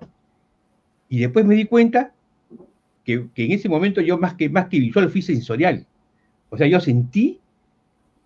[1.11, 2.14] Y después me di cuenta
[3.34, 5.86] que, en ese momento yo más que, más que visual fui sensorial.
[6.50, 7.40] O sea, yo sentí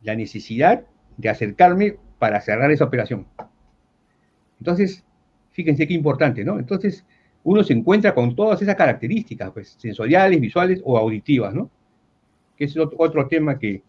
[0.02, 0.84] la necesidad
[1.16, 3.26] de acercarme para cerrar esa operación.
[4.58, 5.04] Entonces,
[5.52, 6.58] fíjense qué importante, ¿no?
[6.58, 7.04] Entonces,
[7.42, 11.70] uno se encuentra con todas esas características, pues, sensoriales, visuales o auditivas, ¿no?
[12.56, 13.82] que es otro, tema que,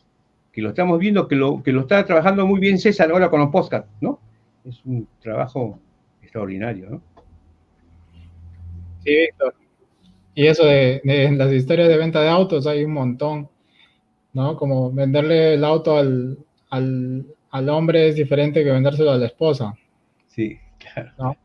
[0.51, 3.39] que, lo estamos viendo, que lo, que lo está trabajando muy bien César ahora con
[3.39, 4.19] los podcasts, ¿no?
[4.63, 5.79] Es un trabajo
[6.21, 7.01] extraordinario, ¿no?
[9.03, 9.53] Sí, Víctor.
[10.35, 13.49] Y eso de, en las historias de venta de autos hay un montón,
[14.33, 14.57] ¿no?
[14.57, 16.37] Como venderle el auto al,
[16.69, 19.73] al, al hombre es diferente que vendérselo a la esposa.
[20.27, 21.37] Sí, claro.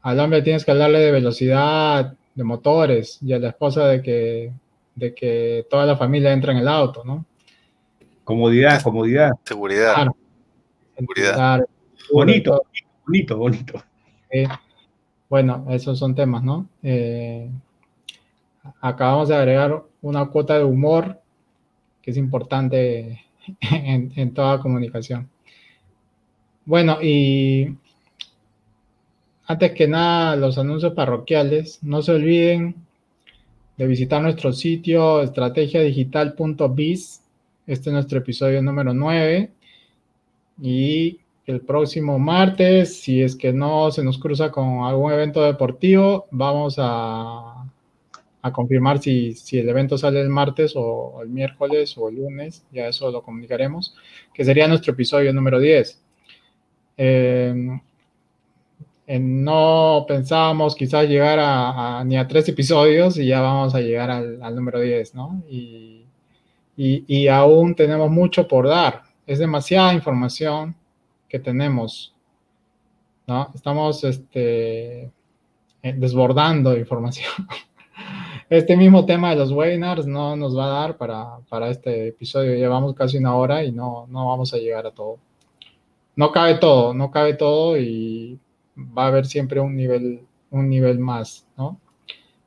[0.00, 4.52] Al hombre tienes que hablarle de velocidad, de motores, y a la esposa de que,
[4.94, 7.26] de que toda la familia entra en el auto, ¿no?
[8.24, 9.32] Comodidad, comodidad.
[9.44, 10.08] Seguridad.
[10.96, 11.60] Seguridad.
[12.10, 12.62] Bonito,
[13.04, 13.84] bonito, bonito.
[15.28, 16.68] Bueno, esos son temas, ¿no?
[16.82, 17.50] Eh,
[18.80, 21.20] acabamos de agregar una cuota de humor
[22.02, 23.26] que es importante
[23.60, 25.28] en, toda comunicación.
[26.64, 27.76] Bueno, y
[29.46, 31.82] antes que nada, los anuncios parroquiales.
[31.82, 32.76] No se olviden
[33.76, 37.22] de visitar nuestro sitio estrategiadigital.biz.
[37.66, 39.50] Este es nuestro episodio número 9.
[40.62, 46.26] Y el próximo martes, si es que no se nos cruza con algún evento deportivo,
[46.30, 47.55] vamos a
[48.46, 52.64] a confirmar si, si, el evento sale el martes o el miércoles o el lunes,
[52.72, 53.94] ya eso lo comunicaremos,
[54.32, 56.02] que sería nuestro episodio número 10.
[56.96, 57.80] Em,
[59.08, 64.54] no pensábamos quizás llegar a, ni a tres episodios y ya vamos a llegar al,
[64.54, 65.42] número 10, ¿no?
[65.48, 66.04] Y,
[66.76, 69.02] y, y, aún tenemos mucho por dar.
[69.26, 70.74] Es demasiada información
[71.28, 72.14] que tenemos,
[73.26, 73.50] ¿no?
[73.54, 75.10] Estamos este,
[75.82, 77.30] eh, desbordando información.
[78.48, 82.54] este mismo tema de los webinars no nos va a dar para, para este episodio.
[82.54, 85.18] Llevamos casi una hora y no, no vamos a llegar a todo.
[86.14, 88.38] No cabe todo, no cabe todo y
[88.76, 90.20] va a haber siempre un nivel,
[90.50, 91.78] un nivel más, ¿no?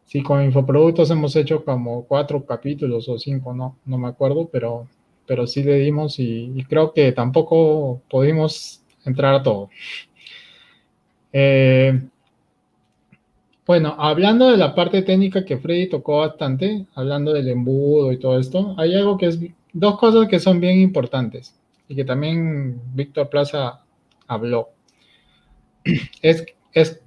[0.06, 4.88] Sí, con infoproductos hemos hecho como cuatro capítulos o cinco, no, no me acuerdo, pero,
[5.28, 9.70] pero sí le dimos y, y creo que tampoco pudimos entrar a todo.
[11.32, 12.09] Eh,
[13.70, 18.39] bueno, hablando de la parte técnica que Freddy tocó bastante, hablando del embudo y todo
[18.39, 19.39] esto, hay algo que es,
[19.74, 21.55] dos cosas que son bien importantes
[21.88, 23.84] y que también Víctor Plaza
[24.26, 24.70] habló.
[26.24, 26.99] Es, es,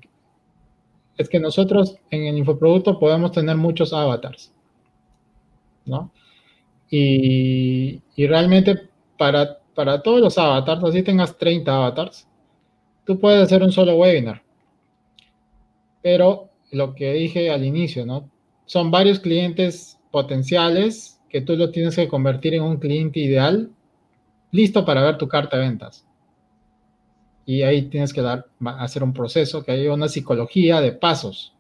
[1.17, 4.55] es que nosotros en el infoproducto podemos tener muchos avatars,
[5.85, 6.13] ¿no?
[6.89, 8.89] Y, y realmente
[9.19, 12.29] para, para todos los avatars, así tengas 30 avatars,
[13.05, 14.45] tú puedes hacer un solo webinar.
[16.03, 18.29] Pero lo que dije al inicio, ¿no?
[18.67, 23.71] Son varios clientes potenciales que tú lo tienes que convertir en un cliente ideal,
[24.51, 26.07] listo para ver tu carta de ventas.
[27.45, 28.47] Y ahí tienes que dar,
[28.79, 31.55] hacer un proceso, que hay una psicología de pasos.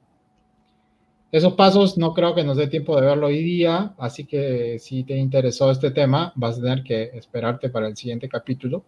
[1.30, 5.04] Esos pasos no creo que nos dé tiempo de verlo hoy día, así que si
[5.04, 8.84] te interesó este tema, vas a tener que esperarte para el siguiente capítulo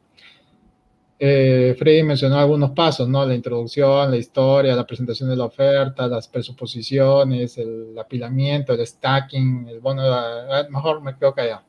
[1.27, 3.25] eh, Freddy mencionó algunos pasos, ¿no?
[3.25, 9.67] La introducción, la historia, la presentación de la oferta, las presuposiciones, el apilamiento, el stacking,
[9.71, 11.63] el bono, de, mejor me quedo callado.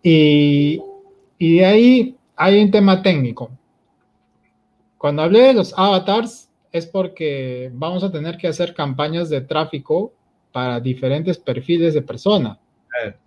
[0.00, 0.80] Y,
[1.38, 3.50] y de ahí hay un tema técnico.
[4.96, 10.12] Cuando hablé de los avatars es porque vamos a tener que hacer campañas de tráfico
[10.52, 12.60] para diferentes perfiles de persona.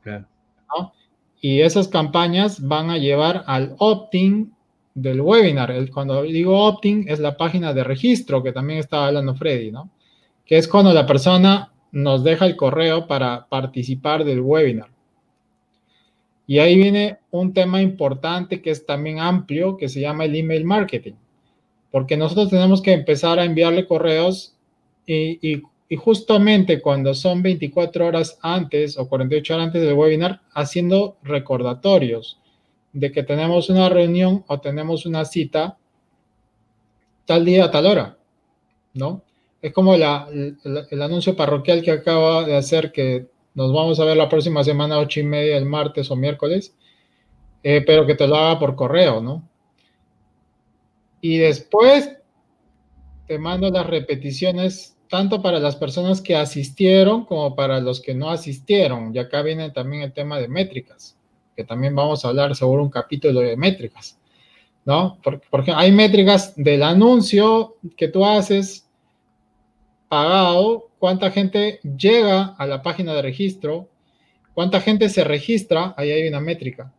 [0.01, 0.27] Claro,
[0.69, 0.93] ¿no?
[1.41, 4.53] Y esas campañas van a llevar al opt-in
[4.93, 5.73] del webinar.
[5.91, 9.89] cuando digo opt-in es la página de registro que también estaba hablando Freddy, ¿no?
[10.45, 14.89] Que es cuando la persona nos deja el correo para participar del webinar.
[16.47, 20.65] Y ahí viene un tema importante que es también amplio, que se llama el email
[20.65, 21.13] marketing.
[21.91, 24.55] Porque nosotros tenemos que empezar a enviarle correos
[25.05, 25.61] y
[25.97, 32.40] justamente cuando son 24 horas antes o 48 horas antes del webinar, haciendo recordatorios
[32.93, 35.77] de que tenemos una reunión o tenemos una cita
[37.25, 38.17] tal día, tal hora,
[38.93, 39.23] ¿no?
[39.61, 44.29] Es como el, anuncio parroquial que acaba de hacer que nos vamos a ver la
[44.29, 46.75] próxima semana, ocho y media, el martes o miércoles,
[47.63, 49.47] eh, pero que te lo haga por correo, ¿no?
[51.21, 52.17] Y después
[53.27, 58.29] te mando las repeticiones tanto para las personas que asistieron como para los que no
[58.29, 59.13] asistieron.
[59.13, 61.17] Y acá viene también el tema de métricas,
[61.55, 64.17] que también vamos a hablar sobre un capítulo de métricas,
[64.85, 65.17] ¿no?
[65.49, 68.87] Porque, hay métricas del anuncio que tú haces
[70.07, 73.87] pagado, cuánta gente llega a la página de registro,
[74.53, 76.91] cuánta gente se registra, ahí hay una métrica.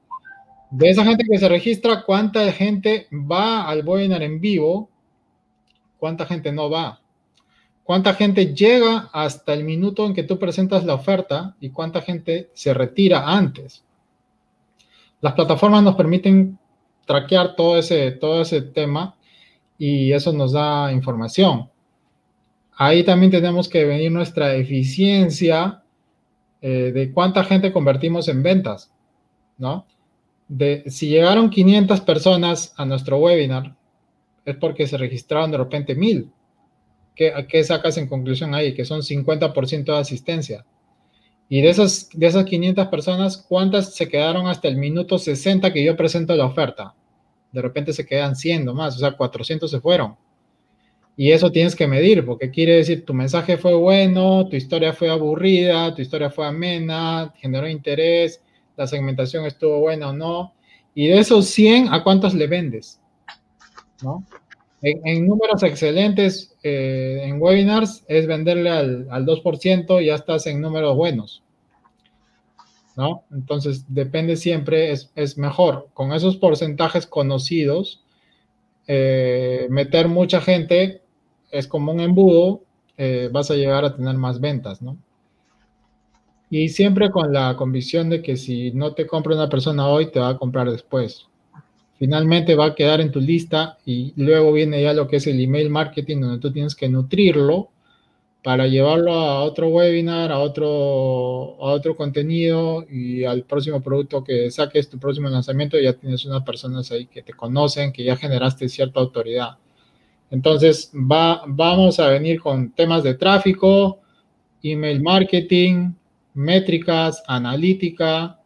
[0.70, 4.88] De esa gente que se registra, cuánta gente va al webinar en vivo,
[5.98, 7.02] cuánta gente no va
[7.84, 12.50] cuánta gente llega hasta el minuto en que tú presentas la oferta y cuánta gente
[12.54, 13.84] se retira antes.
[15.22, 16.58] Las plataformas nos permiten
[17.06, 19.16] traquear todo ese, todo ese tema
[19.78, 21.70] y eso nos da información.
[22.76, 25.84] Ahí también tenemos que venir nuestra eficiencia
[26.60, 28.92] eh, de cuánta gente convertimos en ventas,
[29.58, 29.86] ¿no?
[30.48, 33.76] De, si llegaron 500 personas a nuestro webinar,
[34.44, 36.32] es porque se registraron de repente 1000.
[37.14, 38.74] ¿Qué, ¿Qué sacas en conclusión ahí?
[38.74, 40.64] Que son 50% de asistencia.
[41.52, 45.84] Y de esas, de esas 500 personas, ¿cuántas se quedaron hasta el minuto 60 que
[45.84, 46.94] yo presento la oferta?
[47.52, 50.16] De repente se quedan 100 más, o sea, 400 se fueron.
[51.14, 55.10] Y eso tienes que medir, porque quiere decir tu mensaje fue bueno, tu historia fue
[55.10, 58.40] aburrida, tu historia fue amena, generó interés,
[58.78, 60.54] la segmentación estuvo buena o no.
[60.94, 62.98] Y de esos 100, ¿a cuántos le vendes?
[64.02, 64.24] ¿No?
[64.80, 70.62] En, números excelentes eh, en webinars es venderle al, al 2% y ya estás en
[70.62, 71.41] números buenos.
[72.96, 73.24] ¿No?
[73.32, 78.02] Entonces, depende siempre, es, mejor con esos porcentajes conocidos,
[78.86, 81.02] eh, meter mucha gente
[81.50, 82.62] es como un embudo,
[82.96, 84.96] eh, vas a llegar a tener más ventas, ¿no?
[86.50, 90.20] Y siempre con la convicción de que si no te compra una persona hoy, te
[90.20, 91.26] va a comprar después.
[91.98, 95.40] Finalmente va a quedar en tu lista y luego viene ya lo que es el
[95.40, 97.70] email marketing, donde tú tienes que nutrirlo
[98.42, 100.66] para llevarlo a otro webinar, a otro,
[101.60, 106.42] a otro contenido y al próximo producto que saques, tu próximo lanzamiento, ya tienes unas
[106.42, 109.58] personas ahí que te conocen, que ya generaste cierta autoridad.
[110.30, 114.00] Entonces, va, vamos a venir con temas de tráfico,
[114.62, 115.92] email marketing,
[116.34, 118.40] métricas, analítica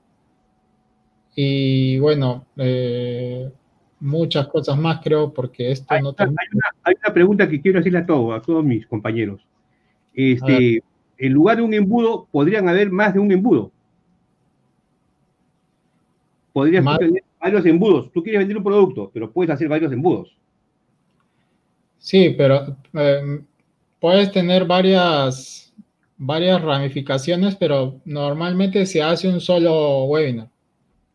[1.35, 3.51] y bueno, eh,
[4.01, 6.15] muchas cosas más creo porque esto hay, no...
[6.19, 9.47] Hay una, hay una pregunta que quiero hacerle a todos, a todos mis compañeros.
[10.17, 10.83] Este,
[11.19, 13.71] en lugar de un embudo, podrían haber más de un embudo.
[16.55, 18.11] Podrías tener varios embudos.
[18.12, 20.35] Tú quieres vender un producto, pero puedes hacer varios embudos.
[21.99, 23.41] Sí, pero eh,
[24.01, 25.75] puedes tener varias,
[26.17, 30.49] varias ramificaciones, pero normalmente se hace un solo webinar.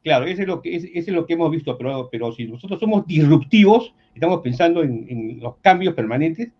[0.03, 3.05] Claro, eso es lo que, es lo que hemos visto, pero, pero si nosotros somos
[3.07, 6.51] disruptivos, estamos pensando en, en los cambios permanentes,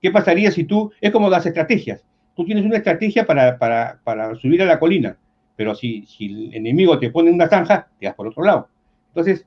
[0.00, 2.04] ¿Qué pasaría si tú, es como las estrategias,
[2.36, 5.16] tú tienes una estrategia para, para, para subir a la colina,
[5.56, 8.68] pero si, si el enemigo te pone en una zanja, te vas por otro lado.
[9.08, 9.44] Entonces,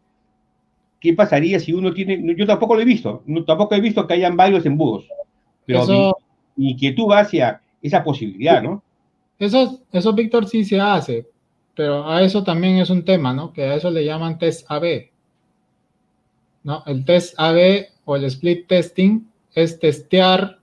[1.00, 4.16] ¿qué pasaría si uno tiene, yo tampoco lo he visto, no, tampoco he visto que
[4.16, 5.08] hayan varios embudos,
[5.66, 6.18] pero eso,
[6.58, 8.84] mi, inquietud va hacia esa posibilidad, ¿no?
[9.40, 11.28] Eso, eso, Víctor, sí se hace,
[11.76, 13.54] pero a eso también es un tema, ¿no?
[13.54, 15.10] Que a eso le llaman test AB.
[16.64, 16.84] ¿No?
[16.86, 20.60] El test AB o el split testing es testear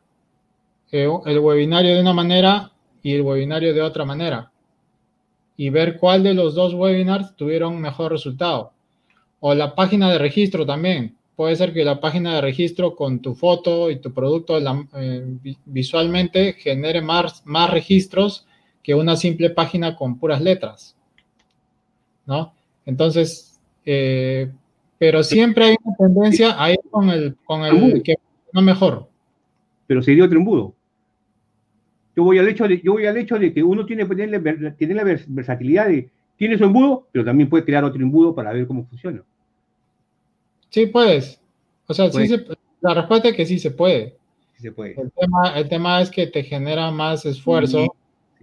[0.91, 2.73] eh, el webinario de una manera
[3.03, 4.51] y el webinario de otra manera
[5.59, 8.73] y ver cuál de los dos webinars tuvieron mejor resultado.
[9.41, 11.17] O la página de registro también.
[11.35, 14.59] Puede ser que la página de registro con tu foto y tu producto
[14.97, 15.37] eh,
[15.67, 18.47] visualmente genere más, más registros
[18.85, 20.97] que una simple página con puras letras.
[22.25, 22.55] ¿No?
[22.87, 24.51] Entonces, eh,
[24.97, 28.15] pero siempre hay una tendencia a ir con el, con el que
[28.53, 29.09] no mejor.
[29.87, 30.75] Pero sería otro embudo.
[32.17, 34.05] Yo voy al hecho de, yo voy al hecho de que uno tiene,
[34.77, 38.67] tiene la versatilidad de, tiene su embudo, pero también puede crear otro embudo para ver
[38.67, 39.23] cómo funciona.
[40.71, 41.41] Sí, puedes.
[41.87, 42.29] O sea, sí
[42.81, 44.17] la respuesta es que sí se puede.
[44.57, 45.01] Sí se puede.
[45.01, 47.95] El tema, el tema es que te genera más esfuerzo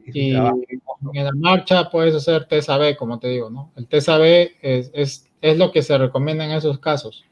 [0.06, 3.72] y en la marcha puedes hacer TSAB, como te digo, ¿no?
[3.76, 4.24] El TSAB
[4.62, 7.26] es, es, es lo que se recomienda en esos casos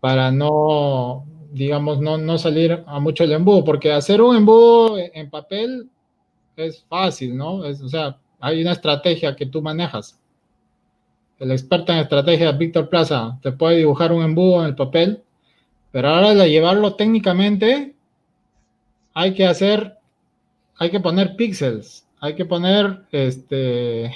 [0.00, 5.30] para no digamos, no, no salir a mucho el embudo, porque hacer un embudo en
[5.30, 5.88] papel
[6.56, 7.64] es fácil, ¿no?
[7.64, 10.18] Es, o sea, hay una estrategia que tú manejas.
[11.38, 15.22] El experto en estrategia, Víctor Plaza, te puede dibujar un embudo en el papel,
[15.92, 17.94] pero ahora de llevarlo técnicamente,
[19.14, 19.98] hay que hacer,
[20.76, 24.14] hay que poner píxeles, hay que poner este,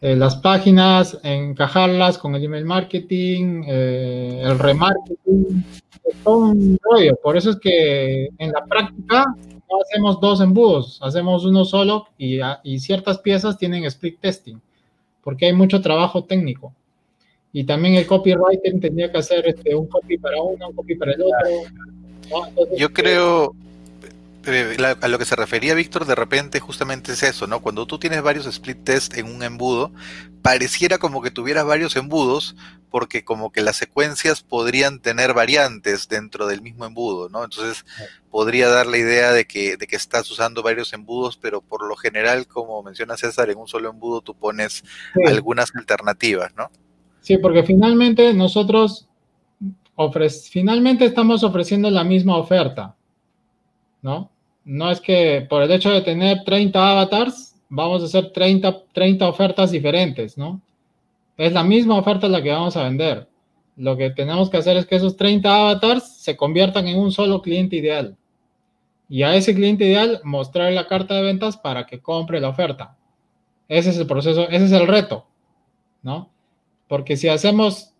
[0.00, 5.64] eh, las páginas, encajarlas con el email marketing, eh, el remarketing,
[6.24, 7.16] todo un rollo.
[7.22, 12.40] Por eso es que en la práctica no hacemos dos embudos, hacemos uno solo y,
[12.64, 14.56] y ciertas piezas tienen split testing,
[15.22, 16.74] porque hay mucho trabajo técnico.
[17.52, 21.12] Y también el copywriting tendría que hacer este, un copy para uno, un copy para
[21.12, 22.76] el otro.
[22.76, 23.54] Yo creo,
[24.46, 27.60] eh, a lo que se refería Víctor de repente justamente es eso, ¿no?
[27.60, 29.92] Cuando tú tienes varios split test en un embudo,
[30.42, 32.56] pareciera como que tuvieras varios embudos,
[32.90, 37.44] porque como que las secuencias podrían tener variantes dentro del mismo embudo, ¿no?
[37.44, 37.84] Entonces
[38.30, 41.96] podría dar la idea de que, de que estás usando varios embudos, pero por lo
[41.96, 44.84] general, como menciona César, en un solo embudo tú pones
[45.26, 46.70] algunas alternativas, ¿no?
[47.20, 49.06] Sí, porque finalmente nosotros
[50.50, 52.96] finalmente estamos ofreciendo la misma oferta,
[54.02, 54.30] ¿no?
[54.64, 59.28] No es que por el hecho de tener 30 avatars, vamos a hacer 30, 30
[59.28, 60.60] ofertas diferentes, ¿no?
[61.36, 63.28] Es la misma oferta la que vamos a vender.
[63.76, 67.40] Lo que tenemos que hacer es que esos 30 avatars se conviertan en un solo
[67.40, 68.16] cliente ideal.
[69.08, 72.96] Y a ese cliente ideal mostrar la carta de ventas para que compre la oferta.
[73.68, 75.26] Ese es el proceso, ese es el reto,
[76.02, 76.30] ¿no?
[76.88, 77.94] Porque si hacemos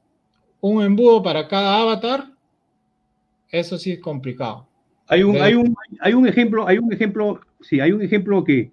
[0.60, 2.26] un embudo para cada avatar,
[3.50, 4.66] eso sí es complicado.
[5.10, 8.70] Hay un, hay un, hay un ejemplo, hay un ejemplo, sí, hay un ejemplo que,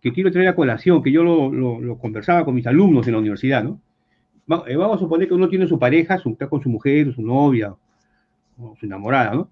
[0.00, 3.18] que quiero traer a colación, que yo lo, lo, conversaba con mis alumnos en la
[3.18, 3.80] universidad, ¿no?
[4.68, 7.22] Eh, vamos a suponer que uno tiene su pareja, su, está con su mujer, su
[7.22, 7.74] novia,
[8.58, 9.48] o su enamorada, ¿no?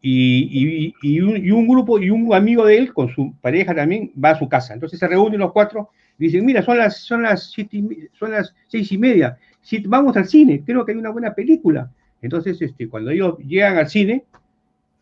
[0.00, 3.74] Y, y, y, un, y, un, grupo y un amigo de él con su pareja
[3.74, 4.72] también va a su casa.
[4.72, 7.82] Entonces se reúnen los cuatro y dicen, mira, son las, son las, siete,
[8.18, 11.90] son las seis y media, si vamos al cine, creo que hay una buena película.
[12.22, 14.24] Entonces, este, cuando ellos llegan al cine,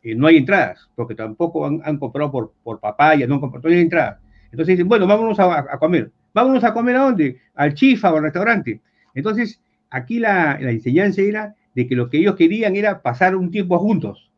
[0.05, 3.75] eh, no hay entradas, porque tampoco han, comprado por, por papaya, no han comprado, no
[3.75, 4.21] hay entradas.
[4.51, 6.13] Entonces dicen, bueno, vámonos a, comer.
[6.33, 7.41] ¿Vámonos a comer a dónde?
[7.55, 8.81] Al chifa o al restaurante.
[9.15, 13.79] Entonces, aquí la, enseñanza era de que lo que ellos querían era pasar un tiempo
[13.79, 14.31] juntos.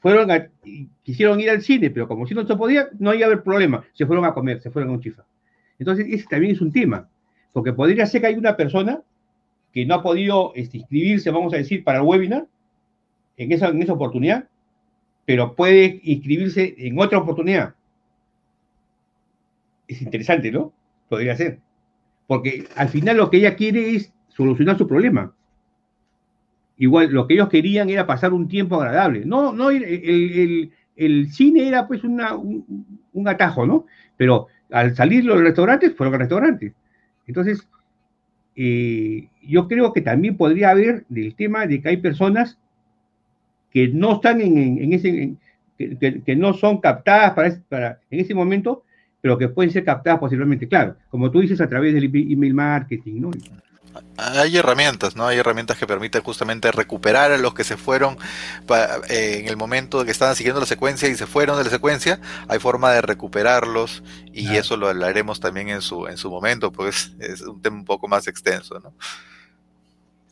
[0.00, 0.30] Fueron
[1.02, 3.84] quisieron ir al cine, pero como si no se podía, no iba a haber problema.
[3.92, 5.24] Se fueron a comer, se fueron a un chifa.
[5.78, 7.08] Entonces, ese también es un tema,
[7.52, 9.00] porque podría ser que hay una persona
[9.72, 12.46] que no ha podido este, inscribirse, vamos a decir, para el webinar
[13.36, 14.48] en esa, en esa oportunidad,
[15.24, 17.74] pero puede inscribirse en otra oportunidad.
[19.88, 20.72] Es interesante, ¿no?
[21.08, 21.60] Podría ser.
[22.26, 25.34] Porque al final lo que ella quiere es solucionar su problema.
[26.76, 29.24] Igual, lo que ellos querían era pasar un tiempo agradable.
[29.24, 33.86] No, no, el, el, cine era pues una, un, atajo, ¿no?
[34.16, 36.74] Pero al salir los restaurantes, fueron al restaurante.
[37.26, 37.68] Entonces,
[38.56, 42.58] eh, yo creo que también podría haber del tema de que hay personas
[43.74, 45.34] que no están en, ese,
[45.76, 48.84] que, no son captadas para, para, en ese momento,
[49.20, 53.20] pero que pueden ser captadas posiblemente, claro, como tú dices, a través del email marketing,
[53.20, 53.30] ¿no?
[54.16, 55.26] hay herramientas, ¿no?
[55.26, 58.16] Hay herramientas que permiten justamente recuperar a los que se fueron
[59.08, 62.20] eh, en el momento que estaban siguiendo la secuencia y se fueron de la secuencia.
[62.48, 64.02] Hay forma de recuperarlos
[64.32, 67.84] y eso lo hablaremos también en su, en su momento, pues es un tema un
[67.84, 68.94] poco más extenso, ¿no?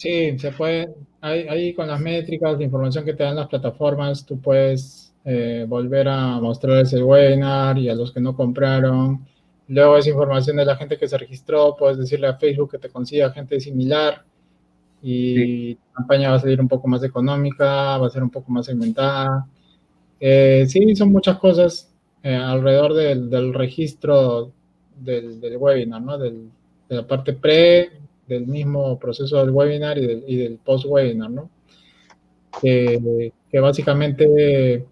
[0.02, 4.40] Sí, se puede, ahí, con las métricas, de información que te dan las plataformas, tú
[4.40, 9.24] puedes eh, volver a mostrarles el webinar y a los que no compraron
[9.68, 12.88] Luego esa información de la gente que se registró, puedes decirle a Facebook que te
[12.88, 14.24] consiga gente similar
[15.00, 18.50] y la campaña va a salir un poco más económica, va a ser un poco
[18.50, 19.46] más segmentada.
[20.18, 21.94] Eh, sí, son muchas cosas
[22.24, 24.50] eh, alrededor del, registro
[24.96, 26.18] del, webinar, ¿no?
[26.18, 26.48] de
[26.88, 28.01] la parte pre,
[28.32, 31.50] del mismo proceso del webinar y del, post-webinar, ¿no?
[32.60, 34.86] que básicamente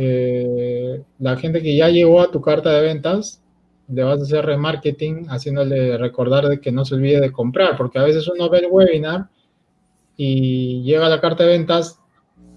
[0.00, 3.42] eh, la gente que ya llegó a tu carta de ventas
[3.88, 7.98] le vas a hacer remarketing haciéndole recordar de que no se olvide de comprar, porque
[7.98, 9.28] a veces uno ve el webinar
[10.16, 11.98] y llega a la carta de ventas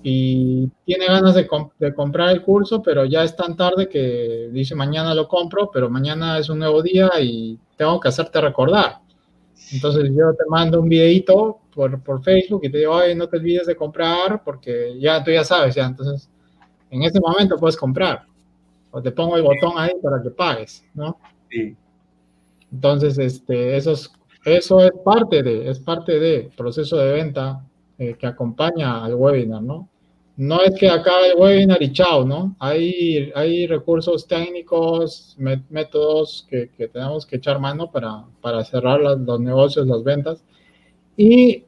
[0.03, 1.47] y tiene ganas de,
[1.95, 6.37] comprar el curso, pero ya es tan tarde que dice mañana lo compro, pero mañana
[6.37, 8.99] es un nuevo día y tengo que hacerte recordar.
[9.71, 13.37] Entonces yo te mando un videito por, por Facebook y te digo, oye, no te
[13.37, 16.29] olvides de comprar porque ya tú ya sabes, ya, entonces
[16.89, 18.25] en este momento puedes comprar
[18.91, 21.17] o te pongo el botón ahí para que pagues, ¿no?
[21.49, 21.75] Sí.
[22.71, 24.11] Entonces, este, eso es,
[24.45, 27.65] eso es parte de, es parte de proceso de venta
[27.97, 29.89] eh, que acompaña al webinar, ¿no?
[30.41, 32.55] No es que acabe el webinar y chao, ¿no?
[32.57, 39.39] Hay, hay recursos técnicos, métodos que, que, tenemos que echar mano para, para cerrar los
[39.39, 40.43] negocios, las ventas.
[41.15, 41.65] Y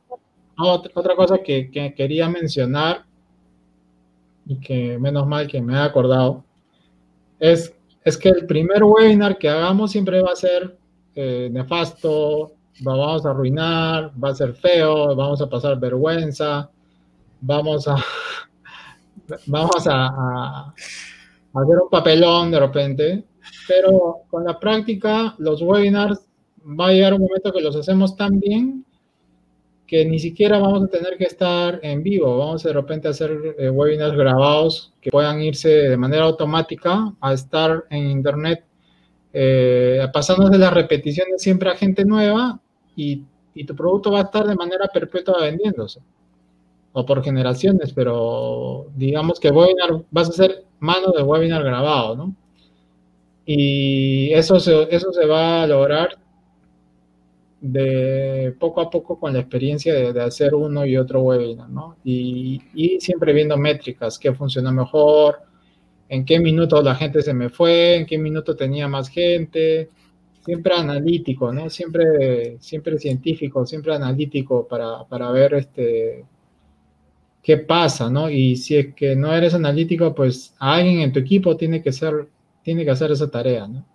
[0.57, 3.05] otra, otra cosa que, que, quería mencionar
[4.47, 6.43] y que menos mal que me he acordado,
[7.39, 10.75] es, es que el primer webinar que hagamos siempre va a ser
[11.13, 16.71] eh, nefasto, vamos a arruinar, va a ser feo, vamos a pasar vergüenza,
[17.39, 17.97] vamos a,
[19.47, 20.73] vamos a,
[21.53, 23.23] hacer un papelón de repente,
[23.67, 26.25] pero con la práctica los webinars
[26.65, 28.85] va a llegar un momento que los hacemos tan bien
[29.85, 33.55] que ni siquiera vamos a tener que estar en vivo, vamos de repente a hacer
[33.59, 38.63] eh, webinars grabados que puedan irse de manera automática a estar en internet,
[39.33, 42.59] eh, pasando de las repeticiones siempre a gente nueva
[42.95, 43.23] y,
[43.53, 45.99] y tu producto va a estar de manera perpetua vendiéndose
[46.93, 52.35] o por generaciones, pero digamos que webinar, vas a hacer mano de webinar grabado, ¿no?
[53.45, 56.17] Y eso se, eso se va a lograr
[57.59, 61.97] de poco a poco con la experiencia de, hacer uno y otro webinar, ¿no?
[62.03, 65.39] Y, y, siempre viendo métricas, qué funcionó mejor,
[66.09, 69.89] en qué minuto la gente se me fue, en qué minuto tenía más gente,
[70.45, 71.69] siempre analítico, ¿no?
[71.69, 76.25] Siempre, siempre científico, siempre analítico para, para ver este,
[77.43, 78.29] qué pasa, ¿no?
[78.29, 82.27] Y si es que no eres analítico, pues alguien en tu equipo tiene que ser,
[82.63, 83.85] tiene que hacer esa tarea, ¿no?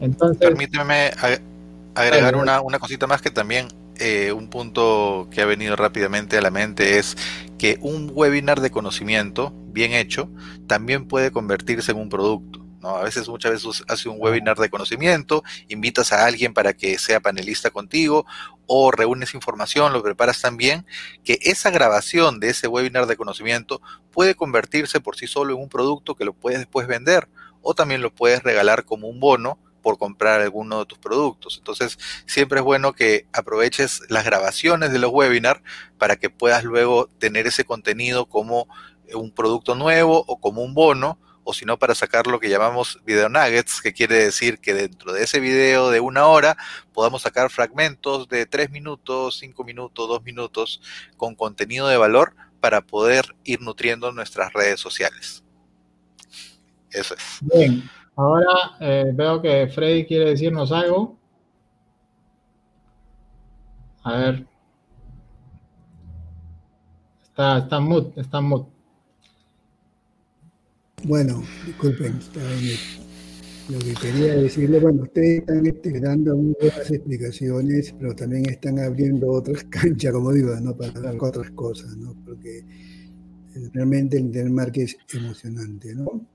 [0.00, 0.38] Entonces.
[0.38, 1.12] Permíteme
[1.94, 3.68] agregar una, una cosita más que también
[4.00, 7.16] eh, un punto que ha venido rápidamente a la mente es
[7.58, 10.30] que un webinar de conocimiento bien hecho
[10.68, 12.64] también puede convertirse en un producto.
[12.80, 12.90] ¿no?
[12.90, 17.18] A veces, muchas veces hace un webinar de conocimiento, invitas a alguien para que sea
[17.18, 18.24] panelista contigo
[18.68, 20.86] o reúnes información, lo preparas tan bien,
[21.24, 23.80] que esa grabación de ese webinar de conocimiento
[24.12, 27.28] puede convertirse por sí solo en un producto que lo puedes después vender
[27.62, 31.56] o también lo puedes regalar como un bono por comprar alguno de tus productos.
[31.58, 35.62] Entonces, siempre es bueno que aproveches las grabaciones de los webinars
[35.96, 38.68] para que puedas luego tener ese contenido como
[39.14, 43.00] un producto nuevo o como un bono o si no para sacar lo que llamamos
[43.06, 46.58] video nuggets, que quiere decir que dentro de ese video de una hora
[46.92, 50.82] podamos sacar fragmentos de tres minutos, cinco minutos, dos minutos
[51.16, 55.42] con contenido de valor para poder ir nutriendo nuestras redes sociales.
[56.90, 57.38] Eso es.
[57.40, 57.82] Bien,
[58.14, 61.18] ahora eh, veo que Freddy quiere decirnos algo.
[64.02, 64.46] A ver.
[67.22, 68.66] Está, está mood, está mood.
[71.04, 72.18] Bueno, disculpen,
[73.68, 78.78] lo que quería decirle, bueno, ustedes están este, dando muy buenas explicaciones, pero también están
[78.78, 80.76] abriendo otras canchas, como digo, ¿no?
[80.76, 82.14] para hablar otras cosas, ¿no?
[82.24, 82.64] porque
[83.72, 85.94] realmente el Internet Market es emocionante.
[85.94, 86.26] ¿no?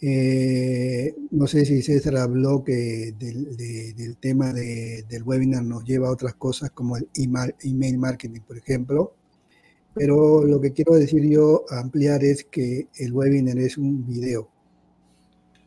[0.00, 6.34] Eh, no sé si César habló que del, tema del webinar nos lleva a otras
[6.34, 9.14] cosas como el email marketing, por ejemplo
[9.94, 14.48] pero lo que quiero decir yo, ampliar, es que el webinar es un video.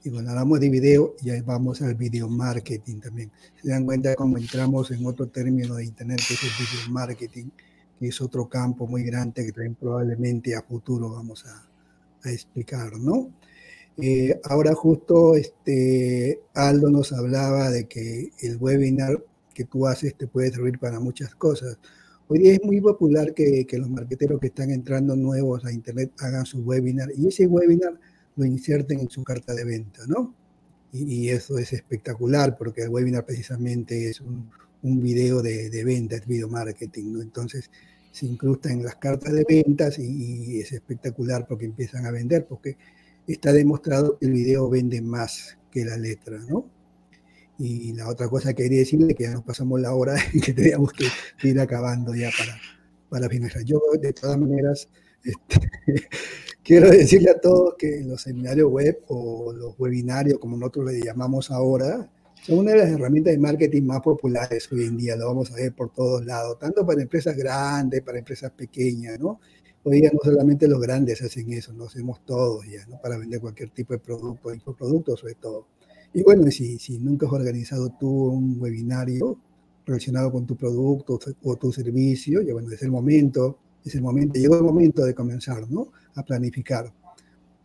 [0.03, 3.31] Y cuando hablamos de video, ya vamos al video marketing también.
[3.61, 7.45] Se dan cuenta cómo entramos en otro término de Internet, que es el video marketing,
[7.99, 11.63] que es otro campo muy grande que también probablemente a futuro vamos a,
[12.29, 13.29] explicar, ¿no?
[13.95, 19.23] Eh, ahora justo este, Aldo nos hablaba de que el webinar
[19.53, 21.79] que tú haces te puede servir para muchas cosas.
[22.29, 26.45] Hoy día es muy popular que, los marqueteros que están entrando nuevos a Internet hagan
[26.45, 27.97] su webinar y ese webinar
[28.35, 30.35] lo inserten en su carta de venta, ¿no?
[30.91, 34.51] Y, eso es espectacular porque el webinar precisamente es un,
[34.81, 37.21] video de, venta, es video marketing, ¿no?
[37.21, 37.71] Entonces
[38.11, 42.75] se incrusta en las cartas de ventas y, es espectacular porque empiezan a vender, porque
[43.25, 46.69] está demostrado que el video vende más que la letra, ¿no?
[47.59, 50.53] Y la otra cosa que quería decirle que ya nos pasamos la hora y que
[50.53, 51.07] teníamos que
[51.47, 52.57] ir acabando ya para,
[53.09, 53.63] para finalizar.
[53.63, 54.89] Yo, de todas maneras,
[55.23, 55.69] este,
[56.63, 61.51] quiero decirle a todos que los seminarios web o los webinarios, como nosotros le llamamos
[61.51, 62.09] ahora,
[62.43, 65.15] son una de las herramientas de marketing más populares hoy en día.
[65.15, 69.39] Lo vamos a ver por todos lados, tanto para empresas grandes, para empresas pequeñas, ¿no?
[69.83, 72.99] Hoy día no solamente los grandes hacen eso, lo hacemos todos ya, ¿no?
[73.01, 75.67] Para vender cualquier tipo de producto, infoproductos sobre todo.
[76.13, 79.37] Y bueno, si, si nunca has organizado tú un webinario
[79.85, 84.39] relacionado con tu producto o tu servicio, ya bueno, es el momento, es el momento,
[84.39, 85.89] llegó el momento de comenzar, ¿no?
[86.15, 86.91] A planificar.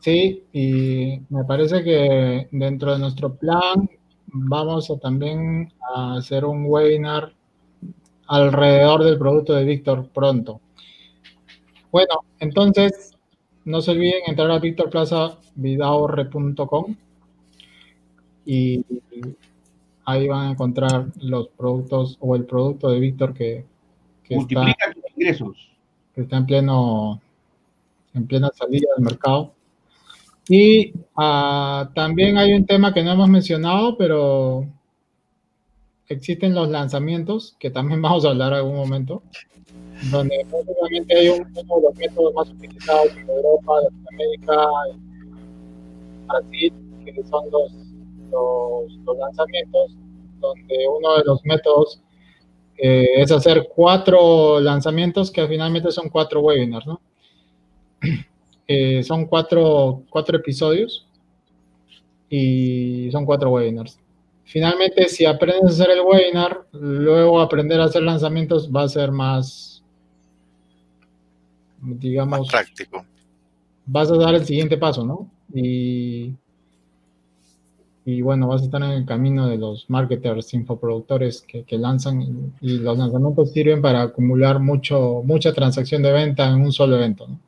[0.00, 3.88] Sí, y me parece que dentro de nuestro plan
[4.44, 7.32] vamos a también a hacer un webinar
[8.28, 10.60] alrededor del producto de Víctor pronto.
[11.90, 13.16] Bueno, entonces
[13.64, 16.96] no se olviden entrar a victorplazavidahorre.com
[18.44, 18.84] y
[20.04, 23.64] ahí van a encontrar los productos o el producto de Víctor que,
[24.22, 25.72] que está, Multiplica tus ingresos.
[26.14, 27.20] que está en pleno
[28.14, 29.52] en plena salida del mercado.
[30.48, 34.66] Y ah, también hay un tema que no hemos mencionado, pero
[36.08, 39.22] existen los lanzamientos, que también vamos a hablar algún momento,
[40.10, 44.56] donde básicamente hay un- uno de los métodos más utilizados en Europa, Latinoamérica,
[46.26, 46.72] Brasil,
[47.04, 47.72] que son los,
[48.30, 49.92] los, los lanzamientos,
[50.40, 52.00] donde uno de los métodos
[52.78, 57.00] eh, es hacer cuatro lanzamientos que finalmente son cuatro webinars, ¿no?
[58.68, 61.06] Eh, son cuatro, cuatro episodios
[62.28, 63.98] y son cuatro webinars.
[64.44, 69.10] Finalmente, si aprendes a hacer el webinar, luego aprender a hacer lanzamientos va a ser
[69.10, 69.82] más,
[71.80, 73.04] Más digamos, práctico.
[73.86, 75.30] vas a dar el siguiente paso, ¿no?
[75.54, 76.34] Y,
[78.04, 82.22] y bueno, vas a estar en el camino de los marketers, infoproductores que, que lanzan
[82.22, 82.28] y,
[82.60, 87.26] y los lanzamientos sirven para acumular mucho, mucha transacción de venta en un solo evento,
[87.26, 87.40] ¿no?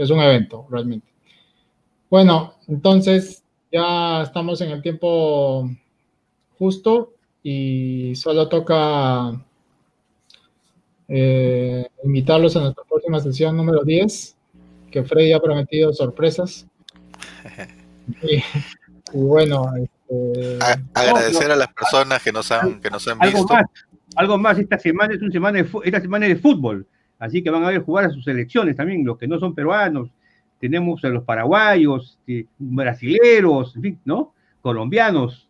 [0.00, 1.06] Es un evento, realmente.
[2.08, 5.68] Bueno, entonces ya estamos en el tiempo
[6.58, 7.12] justo
[7.42, 9.32] y solo toca
[11.08, 14.36] eh, invitarlos a nuestra próxima sesión número 10,
[14.90, 16.66] que Freddy ha prometido sorpresas.
[18.22, 18.42] Y, y
[19.12, 23.54] bueno, este, A- agradecer a las personas que nos han, que nos han Algo visto.
[23.54, 23.64] más,
[24.16, 26.88] algo más, esta semana es una semana de, esta semana es de fútbol,
[27.20, 30.08] así que van a ver jugar a sus selecciones también, los que no son peruanos,
[30.58, 34.32] tenemos a los paraguayos, este, brasileros, en fin, ¿no?
[34.60, 35.46] Colombianos,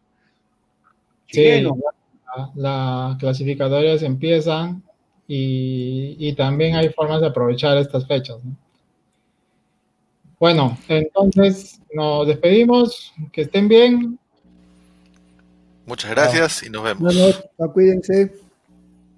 [1.27, 4.83] Sí, chilenos, la- las clasificatorias empiezan
[5.27, 8.37] y, y también hay formas de aprovechar estas fechas.
[8.45, 8.55] ¿no?
[10.39, 14.19] Bueno, entonces nos despedimos, que estén bien.
[15.87, 17.15] Muchas gracias y nos vemos.
[17.15, 18.33] Bueno, cuídense.